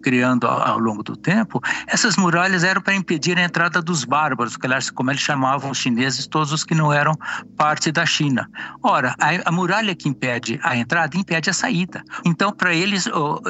criando 0.01 0.47
ao, 0.47 0.73
ao, 0.73 0.79
longo 0.79 1.03
do 1.03 1.15
tempo, 1.15 1.61
essas 1.87 2.15
muralhas 2.17 2.63
eram 2.63 2.81
para 2.81 2.95
impedir 2.95 3.37
a 3.37 3.43
entrada 3.43 3.81
dos 3.81 4.03
bárbaros, 4.03 4.57
como 4.93 5.11
eles 5.11 5.21
chamavam 5.21 5.71
os 5.71 5.77
chineses, 5.77 6.27
todos 6.27 6.51
os 6.51 6.63
que 6.63 6.75
não 6.75 6.91
eram 6.91 7.15
parte 7.57 7.91
da 7.91 8.05
China. 8.05 8.49
Ora, 8.81 9.15
a, 9.19 9.49
a 9.49 9.51
muralha 9.51 9.95
que 9.95 10.07
impede 10.07 10.59
a 10.63 10.75
entrada 10.75 11.17
impede 11.17 11.49
a 11.49 11.53
saída. 11.53 12.03
Então, 12.25 12.51
para 12.51 12.73
eles, 12.73 13.07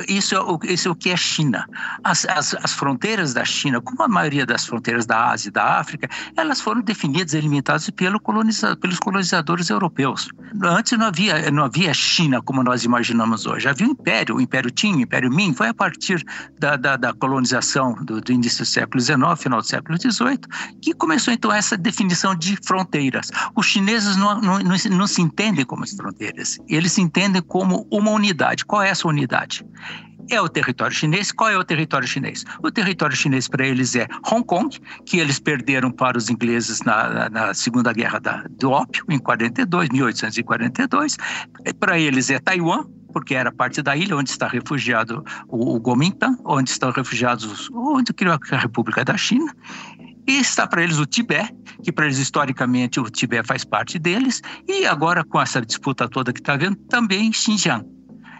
isso, 0.08 0.36
é 0.36 0.74
isso 0.74 0.88
é 0.88 0.92
o 0.92 0.96
que 0.96 1.10
é 1.10 1.18
China. 1.18 1.66
As, 2.04 2.26
as, 2.26 2.56
as 2.56 2.74
fronteiras 2.74 3.34
da 3.34 3.46
China, 3.46 3.82
como 3.82 4.04
a 4.04 4.08
maioria 4.08 4.46
das 4.46 4.66
fronteiras 4.66 5.06
da 5.06 5.30
Ásia 5.32 5.50
e 5.50 5.52
da 5.52 5.80
África, 5.80 6.10
elas 6.36 6.60
foram 6.60 6.82
definidas 6.82 7.34
e 7.34 7.42
limitadas 7.42 7.90
pelo 7.92 8.20
coloniza, 8.20 8.76
pelos 8.76 9.00
colonizadores 9.00 9.70
europeus. 9.70 10.30
Antes 10.64 10.98
não 10.98 11.08
havia, 11.08 11.52
não 11.52 11.66
havia 11.66 11.94
China 11.94 12.42
como 12.42 12.64
nós 12.64 12.73
imaginamos 12.84 13.46
hoje. 13.46 13.70
Havia 13.70 13.88
o 13.88 13.92
Império, 13.92 14.36
o 14.36 14.42
Império 14.42 14.72
Qing, 14.74 14.96
o 14.96 15.02
Império 15.02 15.30
Ming, 15.30 15.54
foi 15.54 15.68
a 15.68 15.74
partir 15.74 16.24
da, 16.58 16.76
da, 16.76 16.98
da 16.98 17.14
colonização 17.14 17.94
do, 18.04 18.20
do, 18.20 18.32
início 18.32 18.64
do 18.64 18.66
século 18.66 19.00
XIX, 19.00 19.18
final 19.38 19.60
do 19.60 19.68
século 19.68 19.98
XVIII, 20.00 20.40
que 20.82 20.94
começou 20.94 21.34
então 21.34 21.52
essa 21.52 21.78
definição 21.78 22.34
de 22.34 22.58
fronteiras. 22.66 23.30
Os 23.56 23.66
chineses 23.66 24.16
não, 24.18 24.42
não, 24.42 24.60
não, 24.60 24.76
não 24.92 25.08
se 25.08 25.22
entendem 25.22 25.66
como 25.66 25.84
fronteiras, 25.88 26.58
eles 26.68 26.94
se 26.94 27.02
entendem 27.02 27.42
como 27.42 27.88
uma 27.92 28.12
unidade. 28.12 28.66
Qual 28.66 28.82
é 28.82 28.90
essa 28.90 29.08
unidade? 29.08 29.64
É 30.30 30.42
o 30.42 30.50
território 30.50 30.96
chinês. 30.96 31.32
Qual 31.32 31.50
é 31.50 31.58
o 31.58 31.64
território 31.64 32.08
chinês? 32.08 32.46
O 32.62 32.72
território 32.72 33.16
chinês 33.16 33.48
para 33.48 33.66
eles 33.66 33.96
é 33.96 34.08
Hong 34.32 34.44
Kong, 34.46 34.80
que 35.06 35.20
eles 35.20 35.40
perderam 35.40 35.92
para 35.92 36.18
os 36.18 36.30
ingleses 36.30 36.82
na, 36.82 37.30
na 37.30 37.54
Segunda 37.54 37.94
Guerra 37.94 38.20
da, 38.20 38.46
do 38.50 38.72
Ópio, 38.72 39.06
em 39.10 39.20
42, 39.20 39.90
1842. 39.90 41.18
Para 41.80 42.00
eles 42.00 42.30
é 42.30 42.40
Taiwan, 42.40 42.86
porque 43.12 43.36
era 43.36 43.52
parte 43.52 43.82
da 43.82 43.96
ilha 43.96 44.18
onde 44.18 44.30
está 44.30 44.48
refugiado 44.48 45.24
o, 45.48 45.76
o 45.76 45.82
Kuomintang, 45.82 46.38
onde 46.44 46.70
estão 46.70 46.92
refugiados, 46.92 47.70
onde 47.72 48.14
criou 48.14 48.38
a 48.52 48.58
República 48.58 49.06
da 49.06 49.16
China. 49.16 49.54
E 50.28 50.40
está 50.40 50.66
para 50.66 50.82
eles 50.82 51.00
o 51.00 51.06
Tibete, 51.06 51.54
que 51.84 51.92
para 51.92 52.06
eles 52.06 52.18
historicamente 52.18 53.00
o 53.00 53.04
Tibete 53.10 53.46
faz 53.46 53.66
parte 53.66 54.00
deles, 54.00 54.42
e 54.68 54.86
agora 54.86 55.24
com 55.24 55.40
essa 55.40 55.62
disputa 55.62 56.08
toda 56.08 56.32
que 56.32 56.40
está 56.40 56.54
havendo, 56.54 56.78
também 56.90 57.32
Xinjiang. 57.32 57.86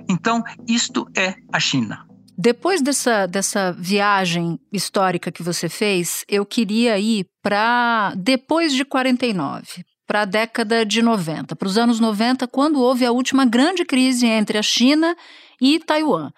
Então, 0.10 0.44
isto 0.68 1.08
é 1.16 1.36
a 1.52 1.60
China. 1.60 2.06
Depois 2.38 2.82
dessa, 2.82 3.28
dessa 3.28 3.72
viagem 3.72 4.60
histórica 4.72 5.32
que 5.32 5.44
você 5.44 5.70
fez, 5.70 6.26
eu 6.28 6.46
queria 6.46 6.98
ir 6.98 7.28
para 7.44 8.14
depois 8.18 8.74
de 8.74 8.84
49, 8.84 9.86
para 10.08 10.22
a 10.22 10.26
década 10.26 10.86
de 10.86 11.02
90, 11.02 11.56
para 11.56 11.68
os 11.68 11.78
anos 11.78 12.00
90, 12.00 12.48
quando 12.48 12.82
houve 12.82 13.06
a 13.06 13.12
última 13.12 13.46
grande 13.46 13.86
crise 13.86 14.26
entre 14.26 14.58
a 14.58 14.64
China 14.64 15.16
e 15.62 15.80
Taiwan. 15.80 16.32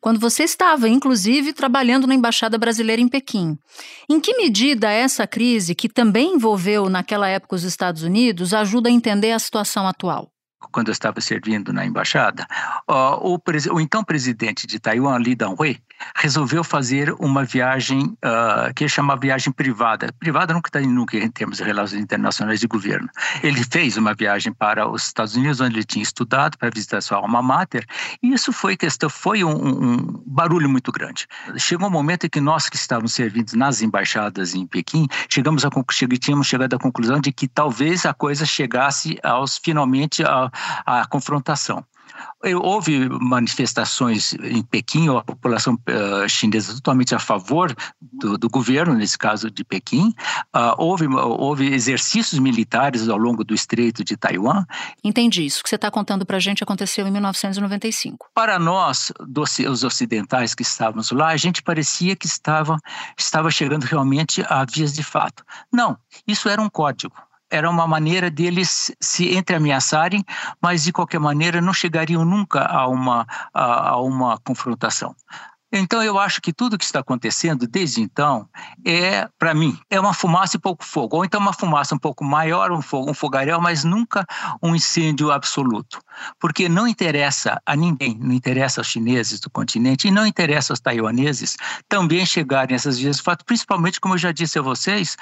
Quando 0.00 0.18
você 0.18 0.42
estava, 0.42 0.88
inclusive, 0.88 1.52
trabalhando 1.52 2.08
na 2.08 2.14
Embaixada 2.14 2.58
Brasileira 2.58 3.00
em 3.00 3.06
Pequim. 3.06 3.56
Em 4.10 4.18
que 4.18 4.36
medida 4.36 4.90
essa 4.90 5.28
crise, 5.28 5.76
que 5.76 5.88
também 5.88 6.34
envolveu 6.34 6.88
naquela 6.88 7.28
época 7.28 7.54
os 7.54 7.62
Estados 7.62 8.02
Unidos, 8.02 8.52
ajuda 8.52 8.88
a 8.88 8.92
entender 8.92 9.30
a 9.30 9.38
situação 9.38 9.86
atual? 9.86 10.31
Quando 10.70 10.88
eu 10.88 10.92
estava 10.92 11.20
servindo 11.20 11.72
na 11.72 11.84
embaixada, 11.84 12.46
o, 12.88 13.38
o, 13.70 13.80
então 13.80 14.04
presidente 14.04 14.66
de 14.66 14.78
Taiwan, 14.78 15.18
Li 15.18 15.34
Danghui, 15.34 15.82
resolveu 16.16 16.62
fazer 16.62 17.14
uma 17.18 17.44
viagem 17.44 18.16
uh, 18.24 18.72
que 18.74 18.84
ele 18.84 18.90
chama 18.90 19.16
viagem 19.16 19.52
privada. 19.52 20.12
Privada 20.18 20.52
nunca 20.54 20.68
está 20.68 20.80
nunca 20.80 21.16
em 21.16 21.30
termos 21.30 21.58
de 21.58 21.64
relações 21.64 22.00
internacionais 22.02 22.60
de 22.60 22.66
governo. 22.66 23.08
Ele 23.42 23.62
fez 23.64 23.96
uma 23.96 24.14
viagem 24.14 24.52
para 24.52 24.88
os 24.88 25.06
Estados 25.06 25.36
Unidos, 25.36 25.60
onde 25.60 25.76
ele 25.76 25.84
tinha 25.84 26.02
estudado 26.02 26.56
para 26.58 26.70
visitar 26.70 27.00
sua 27.00 27.18
alma 27.18 27.42
mater, 27.42 27.84
e 28.22 28.32
isso 28.32 28.52
foi 28.52 28.76
questão, 28.76 29.08
foi 29.08 29.44
um, 29.44 29.50
um 29.50 30.22
barulho 30.26 30.68
muito 30.68 30.92
grande. 30.92 31.26
Chegou 31.56 31.88
um 31.88 31.90
momento 31.90 32.26
em 32.26 32.28
que 32.28 32.40
nós 32.40 32.68
que 32.68 32.76
estávamos 32.76 33.12
servindo 33.12 33.52
nas 33.54 33.82
embaixadas 33.82 34.54
em 34.54 34.66
Pequim, 34.66 35.06
chegamos 35.28 35.64
a 35.64 35.70
tínhamos 36.18 36.46
chegado 36.46 36.74
à 36.74 36.78
conclusão 36.78 37.20
de 37.20 37.32
que 37.32 37.48
talvez 37.48 38.06
a 38.06 38.14
coisa 38.14 38.44
chegasse 38.44 39.18
aos 39.22 39.58
finalmente 39.58 40.22
a 40.24 41.06
confrontação. 41.08 41.84
Houve 42.60 43.08
manifestações 43.08 44.34
em 44.34 44.62
Pequim, 44.62 45.08
a 45.16 45.22
população 45.22 45.74
uh, 45.74 46.28
chinesa 46.28 46.74
totalmente 46.74 47.14
a 47.14 47.18
favor 47.18 47.74
do, 48.00 48.36
do, 48.36 48.48
governo, 48.48 48.94
nesse 48.94 49.16
caso 49.16 49.50
de 49.50 49.64
Pequim. 49.64 50.08
Uh, 50.54 50.74
houve, 50.76 51.06
houve 51.06 51.72
exercícios 51.72 52.40
militares 52.40 53.08
ao 53.08 53.16
longo 53.16 53.44
do 53.44 53.54
Estreito 53.54 54.04
de 54.04 54.16
Taiwan. 54.16 54.64
Entendi. 55.04 55.46
Isso 55.46 55.62
que 55.62 55.68
você 55.68 55.76
está 55.76 55.90
contando 55.90 56.26
para 56.26 56.36
a 56.36 56.40
gente 56.40 56.62
aconteceu 56.62 57.06
em 57.06 57.10
1995. 57.10 58.28
Para 58.34 58.58
nós, 58.58 59.12
os 59.68 59.84
ocidentais 59.84 60.54
que 60.54 60.62
estávamos 60.62 61.10
lá, 61.10 61.28
a 61.28 61.36
gente 61.36 61.62
parecia 61.62 62.16
que 62.16 62.26
estava, 62.26 62.78
estava 63.16 63.50
chegando 63.50 63.84
realmente 63.84 64.44
a 64.48 64.64
vias 64.64 64.92
de 64.92 65.02
fato. 65.02 65.44
Não, 65.72 65.96
isso 66.26 66.48
era 66.48 66.60
um 66.60 66.68
código 66.68 67.14
era 67.52 67.68
uma 67.68 67.86
maneira 67.86 68.30
deles 68.30 68.90
se 68.98 69.36
entreameaçarem, 69.36 70.24
mas 70.60 70.82
de 70.84 70.92
qualquer 70.92 71.20
maneira 71.20 71.60
não 71.60 71.74
chegariam 71.74 72.24
nunca 72.24 72.64
a 72.64 72.88
uma, 72.88 73.26
a, 73.52 73.90
a 73.90 74.00
uma 74.00 74.38
confrontação. 74.38 75.14
Então, 75.72 76.02
eu 76.02 76.18
acho 76.18 76.40
que 76.40 76.52
tudo 76.52 76.76
que 76.76 76.84
está 76.84 77.00
acontecendo 77.00 77.66
desde 77.66 78.00
então 78.02 78.48
é, 78.84 79.28
para 79.38 79.54
mim, 79.54 79.78
é 79.90 79.98
uma 79.98 80.12
fumaça 80.12 80.56
e 80.56 80.60
pouco 80.60 80.84
fogo. 80.84 81.16
Ou 81.16 81.24
então 81.24 81.40
uma 81.40 81.52
fumaça 81.52 81.94
um 81.94 81.98
pouco 81.98 82.24
maior, 82.24 82.70
um, 82.70 82.82
fogo, 82.82 83.10
um 83.10 83.14
fogaréu, 83.14 83.60
mas 83.60 83.84
nunca 83.84 84.26
um 84.62 84.74
incêndio 84.74 85.30
absoluto. 85.30 86.00
Porque 86.38 86.68
não 86.68 86.86
interessa 86.86 87.60
a 87.64 87.74
ninguém, 87.74 88.18
não 88.18 88.32
interessa 88.32 88.80
aos 88.80 88.88
chineses 88.88 89.40
do 89.40 89.50
continente 89.50 90.08
e 90.08 90.10
não 90.10 90.26
interessa 90.26 90.72
aos 90.72 90.80
taiwaneses 90.80 91.56
também 91.88 92.24
chegarem 92.26 92.74
a 92.74 92.76
essas 92.76 92.98
vias 92.98 93.16
de 93.16 93.22
fato, 93.22 93.44
principalmente, 93.44 94.00
como 94.00 94.14
eu 94.14 94.18
já 94.18 94.32
disse 94.32 94.58
a 94.58 94.62
vocês, 94.62 95.16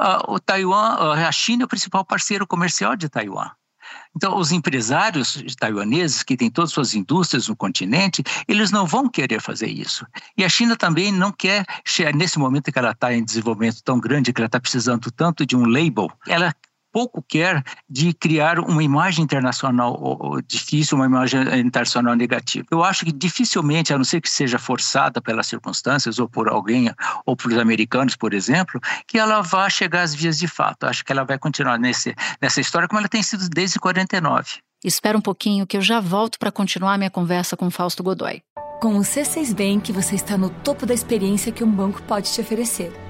uh, 0.00 0.32
o 0.32 0.38
Taiwan, 0.38 0.96
uh, 0.96 1.12
a 1.12 1.32
China 1.32 1.64
é 1.64 1.66
o 1.66 1.68
principal 1.68 2.04
parceiro 2.04 2.46
comercial 2.46 2.96
de 2.96 3.08
Taiwan. 3.08 3.50
Então, 4.16 4.36
os 4.36 4.50
empresários 4.50 5.42
taiwaneses, 5.58 6.22
que 6.22 6.36
têm 6.36 6.50
todas 6.50 6.72
suas 6.72 6.94
indústrias 6.94 7.48
no 7.48 7.56
continente, 7.56 8.22
eles 8.48 8.70
não 8.70 8.86
vão 8.86 9.08
querer 9.08 9.40
fazer 9.40 9.68
isso. 9.68 10.04
E 10.36 10.44
a 10.44 10.48
China 10.48 10.76
também 10.76 11.12
não 11.12 11.30
quer, 11.30 11.64
nesse 12.14 12.38
momento 12.38 12.72
que 12.72 12.78
ela 12.78 12.90
está 12.90 13.14
em 13.14 13.24
desenvolvimento 13.24 13.82
tão 13.82 14.00
grande, 14.00 14.32
que 14.32 14.40
ela 14.40 14.46
está 14.46 14.60
precisando 14.60 15.10
tanto 15.10 15.46
de 15.46 15.56
um 15.56 15.64
label, 15.64 16.10
ela 16.26 16.54
pouco 16.92 17.22
quer 17.22 17.62
de 17.88 18.12
criar 18.12 18.58
uma 18.58 18.82
imagem 18.82 19.24
internacional 19.24 20.38
difícil, 20.46 20.96
uma 20.96 21.06
imagem 21.06 21.40
internacional 21.58 22.14
negativa. 22.14 22.66
Eu 22.70 22.84
acho 22.84 23.04
que 23.04 23.12
dificilmente, 23.12 23.92
a 23.92 23.98
não 23.98 24.04
ser 24.04 24.20
que 24.20 24.30
seja 24.30 24.58
forçada 24.58 25.20
pelas 25.20 25.46
circunstâncias 25.46 26.18
ou 26.18 26.28
por 26.28 26.48
alguém, 26.48 26.92
ou 27.24 27.36
por 27.36 27.52
americanos, 27.58 28.16
por 28.16 28.34
exemplo, 28.34 28.80
que 29.06 29.18
ela 29.18 29.40
vá 29.40 29.68
chegar 29.68 30.02
às 30.02 30.14
vias 30.14 30.38
de 30.38 30.48
fato. 30.48 30.84
Acho 30.84 31.04
que 31.04 31.12
ela 31.12 31.24
vai 31.24 31.38
continuar 31.38 31.78
nesse, 31.78 32.14
nessa 32.40 32.60
história 32.60 32.88
como 32.88 32.98
ela 32.98 33.08
tem 33.08 33.22
sido 33.22 33.48
desde 33.48 33.78
49. 33.78 34.60
Espera 34.82 35.16
um 35.16 35.20
pouquinho 35.20 35.66
que 35.66 35.76
eu 35.76 35.82
já 35.82 36.00
volto 36.00 36.38
para 36.38 36.50
continuar 36.50 36.96
minha 36.96 37.10
conversa 37.10 37.56
com 37.56 37.70
Fausto 37.70 38.02
Godoy. 38.02 38.42
Com 38.80 38.96
o 38.96 39.00
C6 39.00 39.54
Bank, 39.54 39.92
você 39.92 40.14
está 40.14 40.38
no 40.38 40.48
topo 40.48 40.86
da 40.86 40.94
experiência 40.94 41.52
que 41.52 41.62
um 41.62 41.70
banco 41.70 42.00
pode 42.02 42.32
te 42.32 42.40
oferecer. 42.40 43.09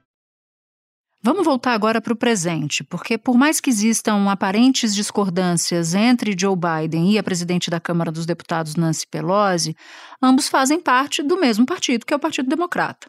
Vamos 1.23 1.45
voltar 1.45 1.73
agora 1.73 2.01
para 2.01 2.13
o 2.13 2.15
presente, 2.15 2.83
porque 2.83 3.15
por 3.15 3.37
mais 3.37 3.61
que 3.61 3.69
existam 3.69 4.27
aparentes 4.27 4.95
discordâncias 4.95 5.93
entre 5.93 6.35
Joe 6.37 6.55
Biden 6.55 7.11
e 7.11 7.19
a 7.19 7.23
presidente 7.23 7.69
da 7.69 7.79
Câmara 7.79 8.11
dos 8.11 8.25
Deputados, 8.25 8.75
Nancy 8.75 9.05
Pelosi, 9.05 9.75
ambos 10.19 10.49
fazem 10.49 10.79
parte 10.79 11.21
do 11.21 11.39
mesmo 11.39 11.63
partido, 11.63 12.07
que 12.07 12.13
é 12.13 12.17
o 12.17 12.19
Partido 12.19 12.49
Democrata. 12.49 13.07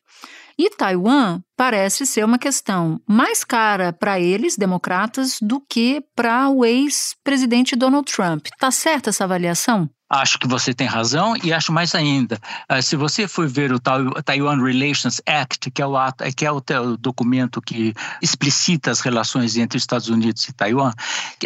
E 0.59 0.69
Taiwan 0.69 1.41
parece 1.57 2.05
ser 2.05 2.23
uma 2.23 2.39
questão 2.39 3.01
mais 3.09 3.45
cara 3.45 3.95
para 3.95 4.21
eles, 4.21 4.59
democratas, 4.59 5.39
do 5.41 5.59
que 5.59 6.05
para 6.15 6.51
o 6.51 6.67
ex-presidente 6.67 7.75
Donald 7.75 8.13
Trump. 8.13 8.49
Tá 8.59 8.71
certa 8.71 9.09
essa 9.09 9.25
avaliação? 9.25 9.89
Acho 10.15 10.39
que 10.39 10.47
você 10.47 10.75
tem 10.75 10.87
razão 10.87 11.35
e 11.43 11.55
acho 11.55 11.73
mais 11.73 11.95
ainda. 11.95 12.39
Uh, 12.71 12.83
se 12.83 12.97
você 12.97 13.27
for 13.27 13.49
ver 13.49 13.73
o 13.73 13.81
Taiwan 13.81 14.63
Relations 14.63 15.23
Act, 15.27 15.71
que 15.71 15.81
é 15.81 15.87
o, 15.87 15.97
ato, 15.97 16.23
que 16.37 16.45
é 16.45 16.53
o, 16.53 16.61
documento 16.99 17.63
que 17.63 17.95
explicita 18.21 18.91
as 18.91 19.01
relações 19.01 19.57
entre 19.57 19.79
Estados 19.79 20.11
Unidos 20.11 20.47
e 20.47 20.53
Taiwan, 20.53 20.93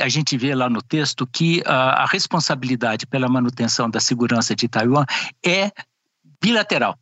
a 0.03 0.09
gente 0.09 0.37
vê 0.37 0.53
lá 0.53 0.69
no 0.69 0.83
texto 0.83 1.25
que 1.29 1.61
uh, 1.61 1.71
a 1.71 2.07
responsabilidade 2.07 3.07
pela 3.07 3.29
manutenção 3.29 3.89
da 3.89 4.01
segurança 4.01 4.57
de 4.57 4.67
Taiwan 4.67 5.05
é 5.45 5.71
bilateral 6.43 6.99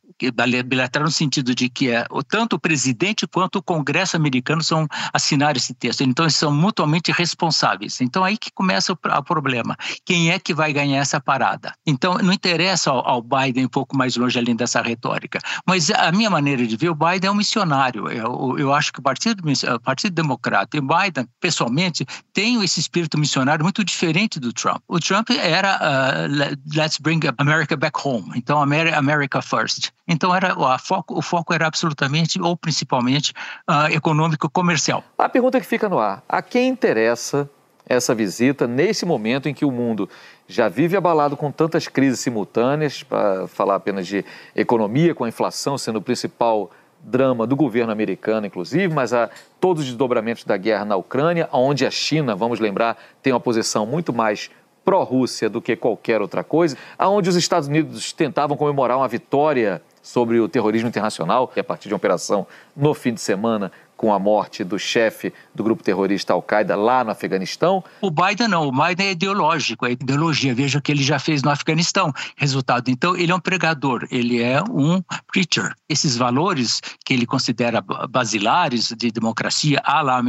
bilateral 0.64 1.06
no 1.06 1.12
sentido 1.12 1.54
de 1.54 1.68
que 1.68 1.90
é, 1.90 2.06
tanto 2.28 2.56
o 2.56 2.58
presidente 2.58 3.26
quanto 3.26 3.56
o 3.56 3.62
Congresso 3.62 4.16
americano 4.16 4.62
são 4.62 4.86
assinaram 5.12 5.56
esse 5.56 5.74
texto. 5.74 6.02
Então, 6.02 6.24
eles 6.24 6.36
são 6.36 6.52
mutuamente 6.52 7.12
responsáveis. 7.12 8.00
Então, 8.00 8.24
aí 8.24 8.36
que 8.36 8.50
começa 8.52 8.92
o, 8.92 8.96
o 8.96 9.22
problema. 9.22 9.76
Quem 10.04 10.30
é 10.30 10.38
que 10.38 10.54
vai 10.54 10.72
ganhar 10.72 10.98
essa 10.98 11.20
parada? 11.20 11.74
Então, 11.86 12.14
não 12.18 12.32
interessa 12.32 12.90
ao, 12.90 13.06
ao, 13.06 13.22
Biden 13.22 13.66
um 13.66 13.68
pouco 13.68 13.96
mais 13.96 14.16
longe 14.16 14.38
além 14.38 14.54
dessa 14.54 14.80
retórica. 14.80 15.38
Mas 15.66 15.90
a 15.90 16.12
minha 16.12 16.30
maneira 16.30 16.66
de 16.66 16.76
ver, 16.76 16.90
o 16.90 16.94
Biden 16.94 17.28
é 17.28 17.30
um 17.30 17.34
missionário. 17.34 18.08
Eu, 18.08 18.58
eu 18.58 18.72
acho 18.72 18.92
que 18.92 19.00
o 19.00 19.02
Partido, 19.02 19.42
o 19.44 19.80
Partido 19.80 20.14
Democrata 20.14 20.76
e 20.76 20.80
Biden, 20.80 21.26
pessoalmente, 21.40 22.06
tem 22.32 22.62
esse 22.62 22.80
espírito 22.80 23.18
missionário 23.18 23.64
muito 23.64 23.84
diferente 23.84 24.38
do 24.38 24.52
Trump. 24.52 24.82
O 24.88 24.98
Trump 25.00 25.30
era 25.30 25.76
uh, 25.76 26.56
let's 26.74 26.98
bring 26.98 27.20
America 27.38 27.76
back 27.76 27.98
home. 28.02 28.30
Então, 28.34 28.60
America 28.60 29.40
first. 29.42 29.90
Então 30.06 30.34
era 30.34 30.58
o 30.58 30.78
foco, 30.78 31.18
o 31.18 31.22
foco 31.22 31.54
era 31.54 31.66
absolutamente 31.66 32.40
ou 32.40 32.56
principalmente 32.56 33.32
uh, 33.68 33.92
econômico 33.92 34.48
comercial. 34.50 35.02
A 35.16 35.28
pergunta 35.28 35.60
que 35.60 35.66
fica 35.66 35.88
no 35.88 35.98
ar: 35.98 36.22
a 36.28 36.42
quem 36.42 36.68
interessa 36.68 37.48
essa 37.86 38.14
visita 38.14 38.66
nesse 38.66 39.04
momento 39.04 39.48
em 39.48 39.54
que 39.54 39.64
o 39.64 39.70
mundo 39.70 40.08
já 40.48 40.68
vive 40.68 40.96
abalado 40.96 41.36
com 41.36 41.50
tantas 41.50 41.88
crises 41.88 42.20
simultâneas, 42.20 43.02
para 43.02 43.46
falar 43.46 43.76
apenas 43.76 44.06
de 44.06 44.24
economia, 44.54 45.14
com 45.14 45.24
a 45.24 45.28
inflação 45.28 45.76
sendo 45.76 45.98
o 45.98 46.02
principal 46.02 46.70
drama 47.00 47.46
do 47.46 47.54
governo 47.54 47.92
americano, 47.92 48.46
inclusive, 48.46 48.88
mas 48.88 49.12
há 49.12 49.28
todos 49.60 49.82
os 49.82 49.88
desdobramentos 49.88 50.44
da 50.44 50.56
guerra 50.56 50.84
na 50.84 50.96
Ucrânia, 50.96 51.48
onde 51.52 51.84
a 51.84 51.90
China, 51.90 52.34
vamos 52.34 52.60
lembrar, 52.60 52.96
tem 53.22 53.32
uma 53.32 53.40
posição 53.40 53.84
muito 53.84 54.12
mais 54.12 54.50
pró-Rússia 54.84 55.48
do 55.48 55.60
que 55.60 55.76
qualquer 55.76 56.20
outra 56.22 56.42
coisa, 56.42 56.76
aonde 56.98 57.28
os 57.28 57.36
Estados 57.36 57.68
Unidos 57.68 58.12
tentavam 58.12 58.56
comemorar 58.56 58.96
uma 58.96 59.08
vitória 59.08 59.82
sobre 60.04 60.38
o 60.38 60.46
terrorismo 60.46 60.86
internacional, 60.86 61.50
a 61.56 61.64
partir 61.64 61.88
de 61.88 61.94
uma 61.94 61.96
operação 61.96 62.46
no 62.76 62.92
fim 62.92 63.14
de 63.14 63.22
semana 63.22 63.72
com 63.96 64.12
a 64.12 64.18
morte 64.18 64.64
do 64.64 64.78
chefe 64.78 65.32
do 65.54 65.62
grupo 65.62 65.82
terrorista 65.82 66.32
Al-Qaeda 66.32 66.76
lá 66.76 67.04
no 67.04 67.10
Afeganistão. 67.10 67.82
O 68.00 68.10
Biden 68.10 68.48
não, 68.48 68.68
o 68.68 68.72
Biden 68.72 69.06
é 69.06 69.12
ideológico, 69.12 69.86
é 69.86 69.92
ideologia. 69.92 70.54
Veja 70.54 70.78
o 70.78 70.82
que 70.82 70.92
ele 70.92 71.02
já 71.02 71.18
fez 71.18 71.42
no 71.42 71.50
Afeganistão. 71.50 72.12
Resultado, 72.36 72.90
então, 72.90 73.16
ele 73.16 73.32
é 73.32 73.34
um 73.34 73.40
pregador, 73.40 74.06
ele 74.10 74.42
é 74.42 74.62
um 74.62 75.02
preacher. 75.32 75.74
Esses 75.88 76.16
valores 76.16 76.80
que 77.04 77.14
ele 77.14 77.26
considera 77.26 77.80
basilares 78.08 78.92
de 78.96 79.10
democracia 79.10 79.80
à 79.84 80.00
la 80.00 80.22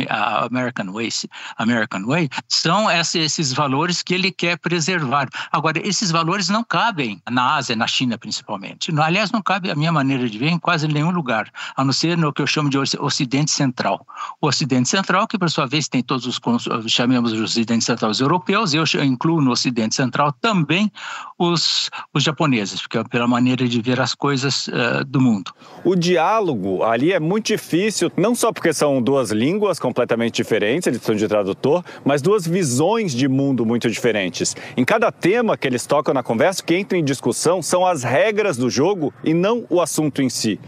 American 0.49 0.91
Way, 0.91 1.09
American 1.57 2.05
Way 2.05 2.29
são 2.47 2.89
esses 2.91 3.53
valores 3.53 4.01
que 4.01 4.13
ele 4.13 4.31
quer 4.31 4.57
preservar. 4.57 5.27
Agora, 5.51 5.79
esses 5.85 6.11
valores 6.11 6.49
não 6.49 6.63
cabem 6.63 7.21
na 7.29 7.55
Ásia, 7.55 7.75
na 7.75 7.87
China 7.87 8.17
principalmente. 8.17 8.91
Aliás, 8.97 9.31
não 9.31 9.41
cabe, 9.41 9.71
a 9.71 9.75
minha 9.75 9.91
maneira 9.91 10.29
de 10.29 10.37
ver, 10.37 10.49
em 10.49 10.59
quase 10.59 10.87
nenhum 10.87 11.11
lugar, 11.11 11.49
a 11.75 11.83
não 11.83 11.93
ser 11.93 12.17
no 12.17 12.31
que 12.31 12.41
eu 12.41 12.47
chamo 12.47 12.69
de 12.69 12.77
Ocidente 12.77 13.51
Central. 13.55 14.05
O 14.41 14.47
Ocidente 14.47 14.89
Central, 14.89 15.27
que 15.27 15.37
por 15.37 15.49
sua 15.49 15.65
vez 15.65 15.87
tem 15.87 16.03
todos 16.03 16.25
os, 16.25 16.39
chamemos 16.87 17.33
os 17.33 17.41
Ocidentes 17.41 17.85
Centrais 17.85 18.19
europeus, 18.19 18.73
eu 18.73 18.83
incluo 19.03 19.41
no 19.41 19.51
Ocidente 19.51 19.95
Central 19.95 20.31
também 20.33 20.91
os, 21.37 21.89
os 22.13 22.23
japoneses, 22.23 22.81
porque 22.81 22.97
é 22.97 23.03
pela 23.03 23.27
maneira 23.27 23.67
de 23.67 23.81
ver 23.81 23.99
as 23.99 24.13
coisas 24.13 24.67
uh, 24.67 25.03
do 25.05 25.19
mundo. 25.19 25.51
O 25.83 25.95
diálogo 25.95 26.83
ali 26.83 27.11
é 27.11 27.19
muito 27.19 27.47
difícil, 27.47 28.11
não 28.17 28.35
só 28.35 28.51
porque 28.51 28.73
são 28.73 29.01
duas 29.01 29.31
línguas 29.31 29.79
completamente 29.79 30.35
diferentes, 30.35 30.87
eles 30.87 30.99
precisam 30.99 31.15
de 31.15 31.27
tradutor, 31.27 31.83
mas 32.03 32.21
duas 32.21 32.47
visões 32.47 33.13
de 33.13 33.27
mundo 33.27 33.65
muito 33.65 33.89
diferentes. 33.89 34.55
Em 34.75 34.85
cada 34.85 35.11
tema 35.11 35.57
que 35.57 35.67
eles 35.67 35.85
tocam 35.85 36.13
na 36.13 36.23
conversa, 36.23 36.61
o 36.61 36.65
que 36.65 36.75
entra 36.75 36.97
em 36.97 37.03
discussão 37.03 37.61
são 37.61 37.85
as 37.85 38.03
regras 38.03 38.57
do 38.57 38.69
jogo 38.69 39.13
e 39.23 39.33
não 39.33 39.65
o 39.69 39.81
assunto 39.81 40.21
em 40.21 40.29
si. 40.29 40.59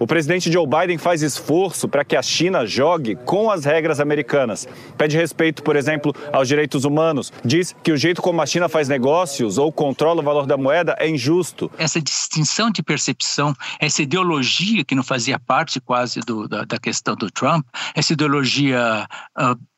O 0.00 0.06
presidente 0.06 0.50
Joe 0.50 0.66
Biden 0.66 0.96
faz 0.96 1.20
esforço 1.20 1.86
para 1.86 2.02
que 2.02 2.16
a 2.16 2.22
China 2.22 2.64
jogue 2.64 3.16
com 3.16 3.50
as 3.50 3.66
regras 3.66 4.00
americanas. 4.00 4.66
Pede 4.96 5.14
respeito, 5.14 5.62
por 5.62 5.76
exemplo, 5.76 6.14
aos 6.32 6.48
direitos 6.48 6.86
humanos. 6.86 7.30
Diz 7.44 7.76
que 7.82 7.92
o 7.92 7.98
jeito 7.98 8.22
como 8.22 8.40
a 8.40 8.46
China 8.46 8.66
faz 8.66 8.88
negócios 8.88 9.58
ou 9.58 9.70
controla 9.70 10.22
o 10.22 10.24
valor 10.24 10.46
da 10.46 10.56
moeda 10.56 10.96
é 10.98 11.06
injusto. 11.06 11.70
Essa 11.76 12.00
distinção 12.00 12.70
de 12.70 12.82
percepção, 12.82 13.54
essa 13.78 14.00
ideologia 14.00 14.82
que 14.86 14.94
não 14.94 15.02
fazia 15.02 15.38
parte 15.38 15.78
quase 15.78 16.20
do, 16.20 16.48
da, 16.48 16.64
da, 16.64 16.78
questão 16.78 17.14
do 17.14 17.30
Trump, 17.30 17.66
essa 17.94 18.14
ideologia 18.14 19.06
uh, 19.38 19.70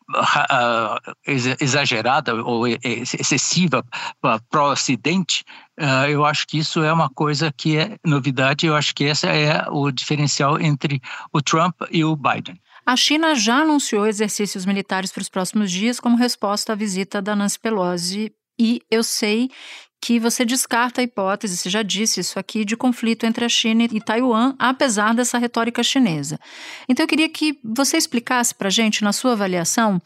exagerada 1.60 2.34
ou 2.34 2.66
excessiva 2.68 3.84
pró-Ocidente, 4.50 5.44
ah, 5.84 6.08
eu 6.08 6.24
acho 6.24 6.46
que 6.46 6.58
isso 6.58 6.80
é 6.84 6.92
uma 6.92 7.10
coisa 7.10 7.52
que 7.52 7.76
é 7.76 7.96
novidade. 8.04 8.66
Eu 8.66 8.76
acho 8.76 8.94
que 8.94 9.02
esse 9.02 9.26
é 9.26 9.66
o 9.68 9.90
diferencial 9.90 10.60
entre 10.60 11.02
o 11.32 11.42
Trump 11.42 11.74
e 11.90 12.04
o 12.04 12.14
Biden. 12.14 12.56
A 12.86 12.94
China 12.94 13.34
já 13.34 13.56
anunciou 13.56 14.06
exercícios 14.06 14.64
militares 14.64 15.10
para 15.10 15.22
os 15.22 15.28
próximos 15.28 15.72
dias 15.72 15.98
como 15.98 16.16
resposta 16.16 16.72
à 16.72 16.76
visita 16.76 17.20
da 17.20 17.34
Nancy 17.34 17.58
Pelosi 17.58 18.32
e 18.58 18.80
eu 18.88 19.02
sei 19.02 19.50
que 20.00 20.20
você 20.20 20.44
descarta 20.44 21.00
a 21.00 21.04
hipótese, 21.04 21.56
você 21.56 21.70
já 21.70 21.82
disse 21.82 22.20
isso 22.20 22.38
aqui, 22.38 22.64
de 22.64 22.76
conflito 22.76 23.24
entre 23.24 23.44
a 23.44 23.48
China 23.48 23.84
e 23.84 24.00
Taiwan, 24.00 24.54
apesar 24.58 25.14
dessa 25.14 25.38
retórica 25.38 25.82
chinesa. 25.82 26.38
Então 26.88 27.04
eu 27.04 27.08
queria 27.08 27.28
que 27.28 27.58
você 27.62 27.96
explicasse 27.96 28.52
para 28.52 28.66
a 28.66 28.70
gente, 28.70 29.04
na 29.04 29.12
sua 29.12 29.32
avaliação, 29.32 30.02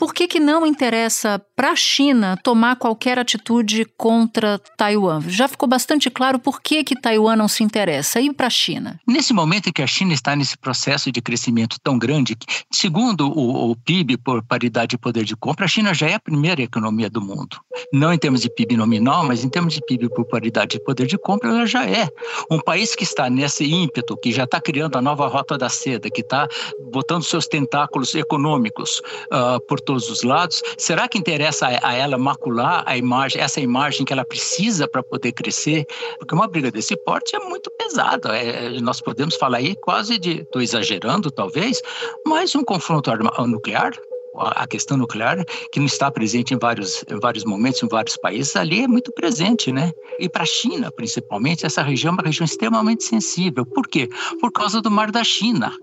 por 0.00 0.14
que, 0.14 0.26
que 0.26 0.40
não 0.40 0.64
interessa 0.64 1.38
para 1.54 1.72
a 1.72 1.76
China 1.76 2.34
tomar 2.42 2.76
qualquer 2.76 3.18
atitude 3.18 3.84
contra 3.98 4.58
Taiwan? 4.74 5.20
Já 5.28 5.46
ficou 5.46 5.68
bastante 5.68 6.08
claro 6.08 6.38
por 6.38 6.62
que, 6.62 6.82
que 6.82 6.98
Taiwan 6.98 7.36
não 7.36 7.46
se 7.46 7.62
interessa. 7.62 8.18
E 8.18 8.32
para 8.32 8.46
a 8.46 8.50
China? 8.50 8.98
Nesse 9.06 9.34
momento 9.34 9.68
em 9.68 9.72
que 9.72 9.82
a 9.82 9.86
China 9.86 10.14
está 10.14 10.34
nesse 10.34 10.56
processo 10.56 11.12
de 11.12 11.20
crescimento 11.20 11.76
tão 11.82 11.98
grande, 11.98 12.34
que, 12.34 12.46
segundo 12.72 13.28
o, 13.28 13.72
o, 13.72 13.76
PIB 13.76 14.16
por 14.16 14.42
paridade 14.42 14.92
de 14.92 14.98
poder 14.98 15.22
de 15.22 15.36
compra, 15.36 15.66
a 15.66 15.68
China 15.68 15.92
já 15.92 16.08
é 16.08 16.14
a 16.14 16.20
primeira 16.20 16.62
economia 16.62 17.10
do 17.10 17.20
mundo. 17.20 17.58
Não 17.92 18.10
em 18.10 18.18
termos 18.18 18.40
de 18.40 18.48
PIB 18.48 18.78
nominal, 18.78 19.26
mas 19.26 19.44
em 19.44 19.50
termos 19.50 19.74
de 19.74 19.82
PIB 19.84 20.08
por 20.14 20.24
paridade 20.24 20.78
de 20.78 20.84
poder 20.84 21.06
de 21.06 21.18
compra, 21.18 21.50
ela 21.50 21.66
já 21.66 21.84
é. 21.84 22.08
Um 22.50 22.58
país 22.58 22.94
que 22.94 23.04
está 23.04 23.28
nesse 23.28 23.70
ímpeto, 23.70 24.16
que 24.16 24.32
já 24.32 24.44
está 24.44 24.62
criando 24.62 24.96
a 24.96 25.02
nova 25.02 25.28
rota 25.28 25.58
da 25.58 25.68
seda, 25.68 26.08
que 26.08 26.22
está 26.22 26.48
botando 26.90 27.22
seus 27.22 27.46
tentáculos 27.46 28.14
econômicos 28.14 29.02
uh, 29.30 29.60
por 29.68 29.78
todos 29.90 30.08
os 30.08 30.22
lados. 30.22 30.62
Será 30.78 31.08
que 31.08 31.18
interessa 31.18 31.66
a, 31.82 31.94
ela 31.94 32.16
macular 32.16 32.84
a 32.86 32.96
imagem, 32.96 33.42
essa 33.42 33.60
imagem 33.60 34.04
que 34.04 34.12
ela 34.12 34.24
precisa 34.24 34.86
para 34.86 35.02
poder 35.02 35.32
crescer? 35.32 35.84
Porque 36.18 36.32
uma 36.32 36.46
briga 36.46 36.70
desse 36.70 36.96
porte 37.04 37.34
é 37.34 37.40
muito 37.40 37.68
pesada. 37.72 38.36
É, 38.36 38.80
nós 38.80 39.00
podemos 39.00 39.34
falar 39.34 39.58
aí 39.58 39.74
quase 39.82 40.16
de, 40.16 40.42
estou 40.42 40.62
exagerando 40.62 41.28
talvez, 41.30 41.82
mas 42.24 42.54
um 42.54 42.62
confronto 42.62 43.10
nuclear 43.48 43.92
a 44.36 44.64
questão 44.64 44.96
nuclear, 44.96 45.44
que 45.72 45.80
não 45.80 45.86
está 45.86 46.08
presente 46.08 46.54
em 46.54 46.56
vários, 46.56 47.04
em 47.10 47.18
vários 47.18 47.44
momentos, 47.44 47.82
em 47.82 47.88
vários 47.88 48.16
países, 48.16 48.54
ali 48.54 48.82
é 48.84 48.88
muito 48.88 49.12
presente, 49.12 49.72
né? 49.72 49.92
E 50.20 50.28
para 50.28 50.44
a 50.44 50.46
China, 50.46 50.90
principalmente, 50.92 51.66
essa 51.66 51.82
região 51.82 52.10
é 52.10 52.14
uma 52.14 52.22
região 52.22 52.44
extremamente 52.44 53.02
sensível. 53.02 53.66
Por 53.66 53.88
quê? 53.88 54.08
Por 54.40 54.52
causa 54.52 54.80
do 54.80 54.90
Mar 54.90 55.10
da 55.10 55.24
China. 55.24 55.76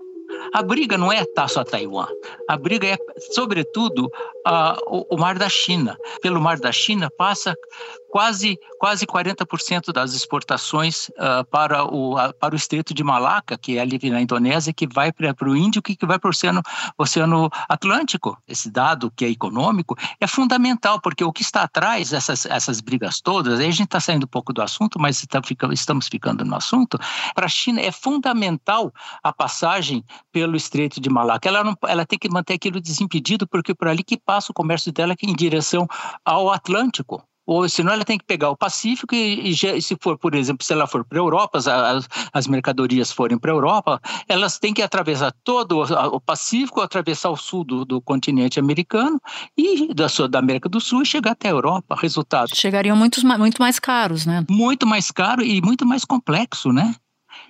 A 0.52 0.62
briga 0.62 0.96
não 0.96 1.12
é 1.12 1.24
só 1.48 1.64
Taiwan. 1.64 2.06
A 2.48 2.56
briga 2.56 2.86
é, 2.86 2.96
sobretudo, 3.32 4.10
o, 4.86 5.14
o, 5.14 5.18
Mar 5.18 5.38
da 5.38 5.48
China. 5.48 5.96
Pelo 6.20 6.40
Mar 6.40 6.58
da 6.58 6.72
China 6.72 7.10
passa 7.10 7.56
quase, 8.10 8.58
quase 8.78 9.06
40% 9.06 9.92
das 9.92 10.14
exportações 10.14 11.08
uh, 11.10 11.44
para, 11.50 11.84
o, 11.84 12.14
uh, 12.14 12.34
para 12.38 12.54
o 12.54 12.56
Estreito 12.56 12.94
de 12.94 13.04
Malaca, 13.04 13.56
que 13.56 13.78
é 13.78 13.80
ali 13.80 13.98
na 14.10 14.20
Indonésia, 14.20 14.72
que 14.72 14.86
vai 14.86 15.12
para 15.12 15.48
o 15.48 15.56
Índico 15.56 15.90
e 15.90 15.96
que 15.96 16.06
vai 16.06 16.18
para 16.18 16.28
o 16.28 16.30
Oceano, 16.30 16.62
Oceano 16.96 17.50
Atlântico. 17.68 18.36
Esse 18.46 18.70
dado, 18.70 19.10
que 19.10 19.24
é 19.24 19.28
econômico, 19.28 19.96
é 20.20 20.26
fundamental, 20.26 21.00
porque 21.00 21.24
o 21.24 21.32
que 21.32 21.42
está 21.42 21.62
atrás 21.62 22.10
dessas 22.10 22.46
essas 22.46 22.80
brigas 22.80 23.20
todas, 23.20 23.60
aí 23.60 23.66
a 23.66 23.70
gente 23.70 23.84
está 23.84 24.00
saindo 24.00 24.24
um 24.24 24.28
pouco 24.28 24.52
do 24.52 24.62
assunto, 24.62 24.98
mas 24.98 25.24
tá 25.26 25.40
estamos 25.72 26.08
ficando 26.08 26.44
no 26.44 26.56
assunto, 26.56 26.98
para 27.34 27.46
a 27.46 27.48
China 27.48 27.80
é 27.80 27.90
fundamental 27.90 28.92
a 29.22 29.32
passagem 29.32 30.04
pelo 30.32 30.56
Estreito 30.56 31.00
de 31.00 31.10
Malaca. 31.10 31.48
Ela, 31.48 31.64
não, 31.64 31.76
ela 31.86 32.06
tem 32.06 32.18
que 32.18 32.28
manter 32.28 32.54
aquilo 32.54 32.80
desimpedido, 32.80 33.46
porque 33.46 33.74
por 33.74 33.88
ali 33.88 34.02
que 34.02 34.16
passa 34.16 34.50
o 34.50 34.54
comércio 34.54 34.92
dela 34.92 35.14
em 35.22 35.34
direção 35.34 35.86
ao 36.24 36.50
Atlântico 36.50 37.22
ou 37.48 37.66
senão 37.66 37.94
ela 37.94 38.04
tem 38.04 38.18
que 38.18 38.26
pegar 38.26 38.50
o 38.50 38.56
Pacífico 38.56 39.14
e, 39.14 39.48
e 39.48 39.80
se 39.80 39.96
for, 39.98 40.18
por 40.18 40.34
exemplo, 40.34 40.62
se 40.62 40.74
ela 40.74 40.86
for 40.86 41.02
para 41.02 41.18
a 41.18 41.22
Europa, 41.22 41.56
as, 41.56 42.06
as 42.30 42.46
mercadorias 42.46 43.10
forem 43.10 43.38
para 43.38 43.50
a 43.50 43.54
Europa, 43.54 43.98
elas 44.28 44.58
têm 44.58 44.74
que 44.74 44.82
atravessar 44.82 45.32
todo 45.42 45.80
o 45.80 46.20
Pacífico, 46.20 46.82
atravessar 46.82 47.30
o 47.30 47.36
sul 47.38 47.64
do, 47.64 47.86
do 47.86 48.02
continente 48.02 48.60
americano 48.60 49.18
e 49.56 49.94
da, 49.94 50.08
da 50.28 50.38
América 50.38 50.68
do 50.68 50.78
Sul 50.78 51.00
e 51.00 51.06
chegar 51.06 51.30
até 51.30 51.48
a 51.48 51.52
Europa. 51.52 51.96
Resultado. 51.98 52.54
Chegariam 52.54 52.94
muito, 52.94 53.26
muito 53.38 53.62
mais 53.62 53.78
caros, 53.78 54.26
né? 54.26 54.44
Muito 54.50 54.86
mais 54.86 55.10
caro 55.10 55.42
e 55.42 55.62
muito 55.62 55.86
mais 55.86 56.04
complexo, 56.04 56.70
né? 56.70 56.94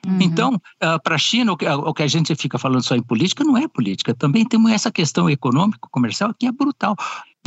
Uhum. 0.07 0.19
Então, 0.21 0.61
ah, 0.81 0.99
para 1.01 1.17
a 1.17 1.19
China, 1.19 1.55
o 1.55 1.57
que, 1.57 2.03
a 2.03 2.07
gente 2.07 2.37
fica 2.37 2.57
falando 2.57 2.83
só 2.83 2.95
em 2.95 3.03
política 3.03 3.43
não 3.43 3.57
é 3.57 3.67
política. 3.67 4.15
Também 4.15 4.45
temos 4.45 4.71
essa 4.71 4.93
questão 4.93 5.29
econômica, 5.29 5.89
comercial, 5.91 6.33
que 6.39 6.47
é 6.47 6.53
brutal. 6.53 6.95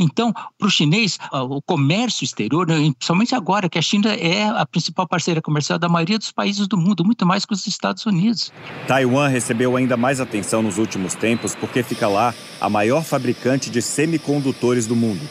Então, 0.00 0.32
para 0.32 0.66
o 0.66 0.70
chinês, 0.70 1.18
uh, 1.32 1.38
o 1.38 1.62
comércio 1.62 2.24
exterior, 2.24 2.66
né, 2.66 2.76
principalmente 2.98 3.34
agora, 3.34 3.68
que 3.68 3.78
a 3.78 3.82
China 3.82 4.12
é 4.12 4.44
a 4.48 4.66
principal 4.66 5.06
parceira 5.06 5.40
comercial 5.40 5.78
da 5.78 5.88
maioria 5.88 6.18
dos 6.18 6.32
países 6.32 6.66
do 6.66 6.76
mundo, 6.76 7.04
muito 7.04 7.24
mais 7.24 7.44
que 7.44 7.52
os 7.52 7.66
Estados 7.66 8.04
Unidos. 8.06 8.52
Taiwan 8.86 9.28
recebeu 9.28 9.76
ainda 9.76 9.96
mais 9.96 10.20
atenção 10.20 10.62
nos 10.62 10.78
últimos 10.78 11.14
tempos 11.14 11.54
porque 11.54 11.82
fica 11.82 12.08
lá 12.08 12.34
a 12.60 12.68
maior 12.68 13.04
fabricante 13.04 13.70
de 13.70 13.80
semicondutores 13.80 14.86
do 14.86 14.96
mundo. 14.96 15.28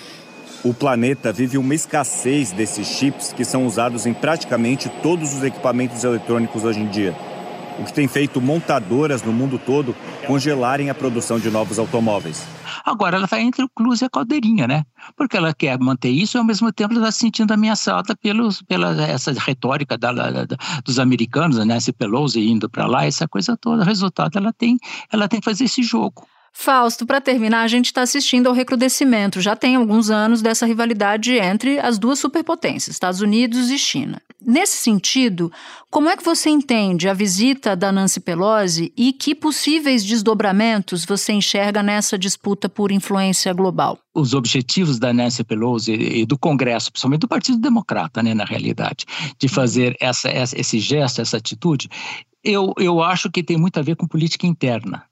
O 0.63 0.75
planeta 0.75 1.33
vive 1.33 1.57
uma 1.57 1.73
escassez 1.73 2.51
desses 2.51 2.87
chips 2.87 3.33
que 3.33 3.43
são 3.43 3.65
usados 3.65 4.05
em 4.05 4.13
praticamente 4.13 4.89
todos 5.01 5.33
os 5.33 5.43
equipamentos 5.43 6.03
eletrônicos 6.03 6.63
hoje 6.63 6.79
em 6.79 6.87
dia, 6.87 7.15
o 7.81 7.85
que 7.85 7.93
tem 7.93 8.07
feito 8.07 8.39
montadoras 8.39 9.23
no 9.23 9.33
mundo 9.33 9.59
todo 9.59 9.95
congelarem 10.27 10.89
a 10.89 10.95
produção 10.95 11.39
de 11.39 11.49
novos 11.49 11.79
automóveis. 11.79 12.45
Agora 12.85 13.17
ela 13.17 13.25
está 13.25 13.39
entre 13.41 13.63
o 13.63 13.69
Cruz 13.69 14.01
e 14.01 14.05
a 14.05 14.09
Caldeirinha, 14.09 14.67
né? 14.67 14.83
Porque 15.15 15.35
ela 15.35 15.53
quer 15.53 15.77
manter 15.79 16.09
isso 16.09 16.37
e 16.37 16.39
ao 16.39 16.43
mesmo 16.43 16.71
tempo 16.71 16.93
está 16.93 17.11
se 17.11 17.19
sentindo 17.19 17.53
ameaçada 17.53 18.15
pelos, 18.15 18.61
pela 18.61 19.01
essa 19.03 19.33
retórica 19.33 19.97
da, 19.97 20.11
da, 20.11 20.45
dos 20.83 20.99
americanos, 20.99 21.57
né? 21.57 21.65
Nancy 21.65 21.91
Pelosi 21.91 22.39
indo 22.39 22.69
para 22.69 22.87
lá, 22.87 23.05
essa 23.05 23.27
coisa 23.27 23.57
toda. 23.57 23.83
Resultado, 23.83 24.37
ela 24.37 24.53
tem, 24.53 24.77
ela 25.11 25.27
tem 25.27 25.39
que 25.39 25.45
fazer 25.45 25.65
esse 25.65 25.83
jogo. 25.83 26.25
Fausto, 26.53 27.05
para 27.05 27.21
terminar, 27.21 27.61
a 27.63 27.67
gente 27.67 27.85
está 27.87 28.01
assistindo 28.01 28.47
ao 28.47 28.53
recrudescimento, 28.53 29.41
já 29.41 29.55
tem 29.55 29.75
alguns 29.75 30.09
anos, 30.09 30.41
dessa 30.41 30.65
rivalidade 30.65 31.33
entre 31.33 31.79
as 31.79 31.97
duas 31.97 32.19
superpotências, 32.19 32.95
Estados 32.95 33.21
Unidos 33.21 33.69
e 33.69 33.79
China. 33.79 34.21
Nesse 34.43 34.77
sentido, 34.77 35.51
como 35.89 36.09
é 36.09 36.17
que 36.17 36.23
você 36.23 36.49
entende 36.49 37.07
a 37.07 37.13
visita 37.13 37.75
da 37.75 37.91
Nancy 37.91 38.19
Pelosi 38.19 38.91
e 38.97 39.13
que 39.13 39.33
possíveis 39.33 40.03
desdobramentos 40.03 41.05
você 41.05 41.31
enxerga 41.31 41.81
nessa 41.81 42.17
disputa 42.17 42.67
por 42.67 42.91
influência 42.91 43.53
global? 43.53 43.99
Os 44.13 44.33
objetivos 44.33 44.99
da 44.99 45.13
Nancy 45.13 45.43
Pelosi 45.43 45.93
e 45.93 46.25
do 46.25 46.37
Congresso, 46.37 46.91
principalmente 46.91 47.21
do 47.21 47.27
Partido 47.27 47.59
Democrata, 47.59 48.21
né, 48.21 48.33
na 48.33 48.45
realidade, 48.45 49.05
de 49.39 49.47
fazer 49.47 49.95
essa, 50.01 50.29
esse 50.31 50.79
gesto, 50.79 51.21
essa 51.21 51.37
atitude, 51.37 51.87
eu, 52.43 52.73
eu 52.77 53.01
acho 53.01 53.29
que 53.29 53.43
tem 53.43 53.57
muito 53.57 53.79
a 53.79 53.83
ver 53.83 53.95
com 53.95 54.07
política 54.07 54.47
interna 54.47 55.03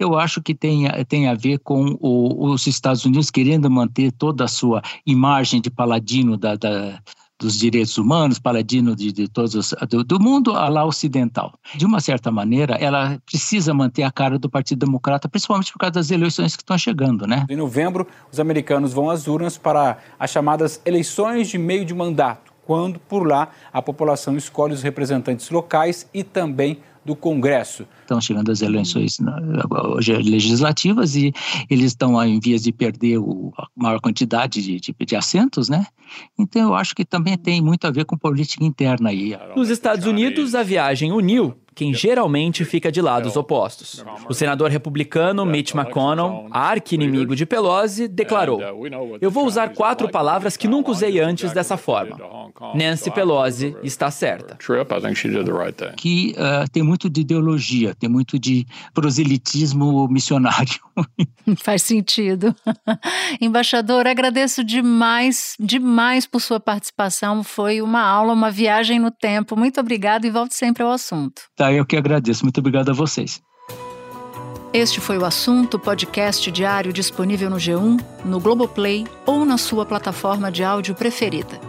eu 0.00 0.18
acho 0.18 0.42
que 0.42 0.54
tem, 0.54 0.88
tem 1.06 1.28
a 1.28 1.34
ver 1.34 1.58
com 1.58 1.96
o, 2.00 2.50
os 2.50 2.66
Estados 2.66 3.04
Unidos 3.04 3.30
querendo 3.30 3.70
manter 3.70 4.10
toda 4.10 4.44
a 4.44 4.48
sua 4.48 4.82
imagem 5.06 5.60
de 5.60 5.70
paladino 5.70 6.36
da, 6.36 6.56
da 6.56 6.98
dos 7.40 7.58
direitos 7.58 7.96
humanos, 7.96 8.38
paladino 8.38 8.94
de, 8.94 9.10
de 9.10 9.26
todos 9.26 9.74
do, 9.88 10.04
do, 10.04 10.20
mundo 10.20 10.52
a 10.52 10.68
lá 10.68 10.84
ocidental. 10.84 11.54
De 11.74 11.86
uma 11.86 11.98
certa 11.98 12.30
maneira, 12.30 12.74
ela 12.74 13.18
precisa 13.24 13.72
manter 13.72 14.02
a 14.02 14.12
cara 14.12 14.38
do 14.38 14.48
Partido 14.48 14.84
Democrata, 14.84 15.26
principalmente 15.26 15.72
por 15.72 15.78
causa 15.78 15.94
das 15.94 16.10
eleições 16.10 16.54
que 16.54 16.62
estão 16.62 16.76
chegando, 16.76 17.26
né? 17.26 17.46
Em 17.48 17.56
novembro, 17.56 18.06
os 18.30 18.38
americanos 18.38 18.92
vão 18.92 19.08
às 19.08 19.26
urnas 19.26 19.56
para 19.56 19.96
as 20.18 20.30
chamadas 20.30 20.82
eleições 20.84 21.48
de 21.48 21.56
meio 21.56 21.84
de 21.84 21.94
mandato, 21.94 22.52
quando 22.66 22.98
por 23.00 23.26
lá 23.26 23.50
a 23.72 23.82
população 23.82 24.36
escolhe 24.36 24.72
os 24.72 24.82
representantes 24.82 25.50
locais 25.50 26.08
e 26.12 26.22
também 26.22 26.78
do 27.04 27.16
Congresso. 27.16 27.86
Estão 28.02 28.20
chegando 28.20 28.52
as 28.52 28.60
eleições 28.60 29.16
hoje 29.94 30.12
legislativas 30.12 31.16
e 31.16 31.32
eles 31.68 31.86
estão 31.86 32.22
em 32.22 32.38
vias 32.38 32.62
de 32.62 32.72
perder 32.72 33.18
o, 33.18 33.52
a 33.56 33.66
maior 33.74 34.00
quantidade 34.00 34.62
de, 34.62 34.78
de, 34.78 34.94
de, 35.06 35.16
assentos, 35.16 35.68
né? 35.68 35.86
Então 36.38 36.62
eu 36.62 36.74
acho 36.74 36.94
que 36.94 37.04
também 37.04 37.38
tem 37.38 37.62
muito 37.62 37.86
a 37.86 37.90
ver 37.90 38.04
com 38.04 38.16
política 38.16 38.64
interna 38.64 39.10
aí. 39.10 39.36
Nos 39.56 39.70
Estados 39.70 40.06
Unidos, 40.06 40.54
a 40.54 40.62
viagem 40.62 41.10
uniu 41.12 41.56
quem 41.80 41.94
geralmente 41.94 42.62
fica 42.62 42.92
de 42.92 43.00
lados 43.00 43.38
opostos. 43.38 44.04
O 44.28 44.34
senador 44.34 44.68
republicano 44.68 45.46
Mitch 45.46 45.74
McConnell, 45.74 46.46
arqui-inimigo 46.50 47.34
de 47.34 47.46
Pelosi, 47.46 48.06
declarou: 48.06 48.60
Eu 49.18 49.30
vou 49.30 49.46
usar 49.46 49.70
quatro 49.70 50.10
palavras 50.10 50.58
que 50.58 50.68
nunca 50.68 50.90
usei 50.90 51.18
antes 51.18 51.54
dessa 51.54 51.78
forma. 51.78 52.18
Nancy 52.74 53.10
Pelosi 53.10 53.74
está 53.82 54.10
certa. 54.10 54.56
Que 55.96 56.34
uh, 56.36 56.70
tem 56.70 56.82
muito 56.82 57.08
de 57.08 57.22
ideologia, 57.22 57.94
tem 57.94 58.10
muito 58.10 58.38
de 58.38 58.66
proselitismo 58.92 60.06
missionário. 60.06 60.78
Faz 61.64 61.82
sentido. 61.82 62.54
Embaixador, 63.40 64.06
agradeço 64.06 64.62
demais, 64.62 65.54
demais 65.58 66.26
por 66.26 66.42
sua 66.42 66.60
participação. 66.60 67.42
Foi 67.42 67.80
uma 67.80 68.02
aula, 68.02 68.34
uma 68.34 68.50
viagem 68.50 68.98
no 68.98 69.10
tempo. 69.10 69.56
Muito 69.56 69.80
obrigado 69.80 70.26
e 70.26 70.30
volte 70.30 70.54
sempre 70.54 70.82
ao 70.82 70.92
assunto. 70.92 71.40
Tá, 71.56 71.69
eu 71.72 71.86
que 71.86 71.96
agradeço. 71.96 72.44
Muito 72.44 72.58
obrigado 72.58 72.90
a 72.90 72.94
vocês. 72.94 73.42
Este 74.72 75.00
foi 75.00 75.18
o 75.18 75.24
assunto 75.24 75.80
podcast 75.80 76.48
diário 76.50 76.92
disponível 76.92 77.50
no 77.50 77.56
G1, 77.56 78.00
no 78.24 78.38
Globoplay 78.38 79.04
ou 79.26 79.44
na 79.44 79.58
sua 79.58 79.84
plataforma 79.84 80.50
de 80.50 80.62
áudio 80.62 80.94
preferida. 80.94 81.60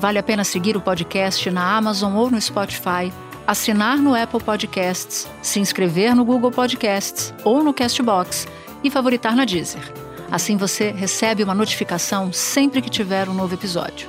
Vale 0.00 0.18
a 0.18 0.22
pena 0.22 0.44
seguir 0.44 0.76
o 0.76 0.80
podcast 0.80 1.50
na 1.50 1.76
Amazon 1.76 2.14
ou 2.14 2.30
no 2.30 2.40
Spotify, 2.40 3.12
assinar 3.44 3.98
no 3.98 4.14
Apple 4.14 4.40
Podcasts, 4.40 5.28
se 5.42 5.58
inscrever 5.58 6.14
no 6.14 6.24
Google 6.24 6.52
Podcasts 6.52 7.34
ou 7.42 7.64
no 7.64 7.74
Castbox 7.74 8.46
e 8.84 8.90
favoritar 8.90 9.34
na 9.34 9.44
Deezer. 9.44 9.92
Assim 10.30 10.56
você 10.56 10.90
recebe 10.92 11.42
uma 11.42 11.54
notificação 11.54 12.32
sempre 12.32 12.80
que 12.80 12.90
tiver 12.90 13.28
um 13.28 13.34
novo 13.34 13.54
episódio. 13.54 14.08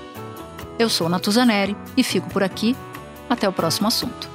Eu 0.78 0.90
sou 0.90 1.10
Natuzaneri 1.10 1.76
e 1.96 2.04
fico 2.04 2.30
por 2.30 2.44
aqui. 2.44 2.76
Até 3.28 3.50
o 3.50 3.54
próximo 3.54 3.88
assunto. 3.88 4.35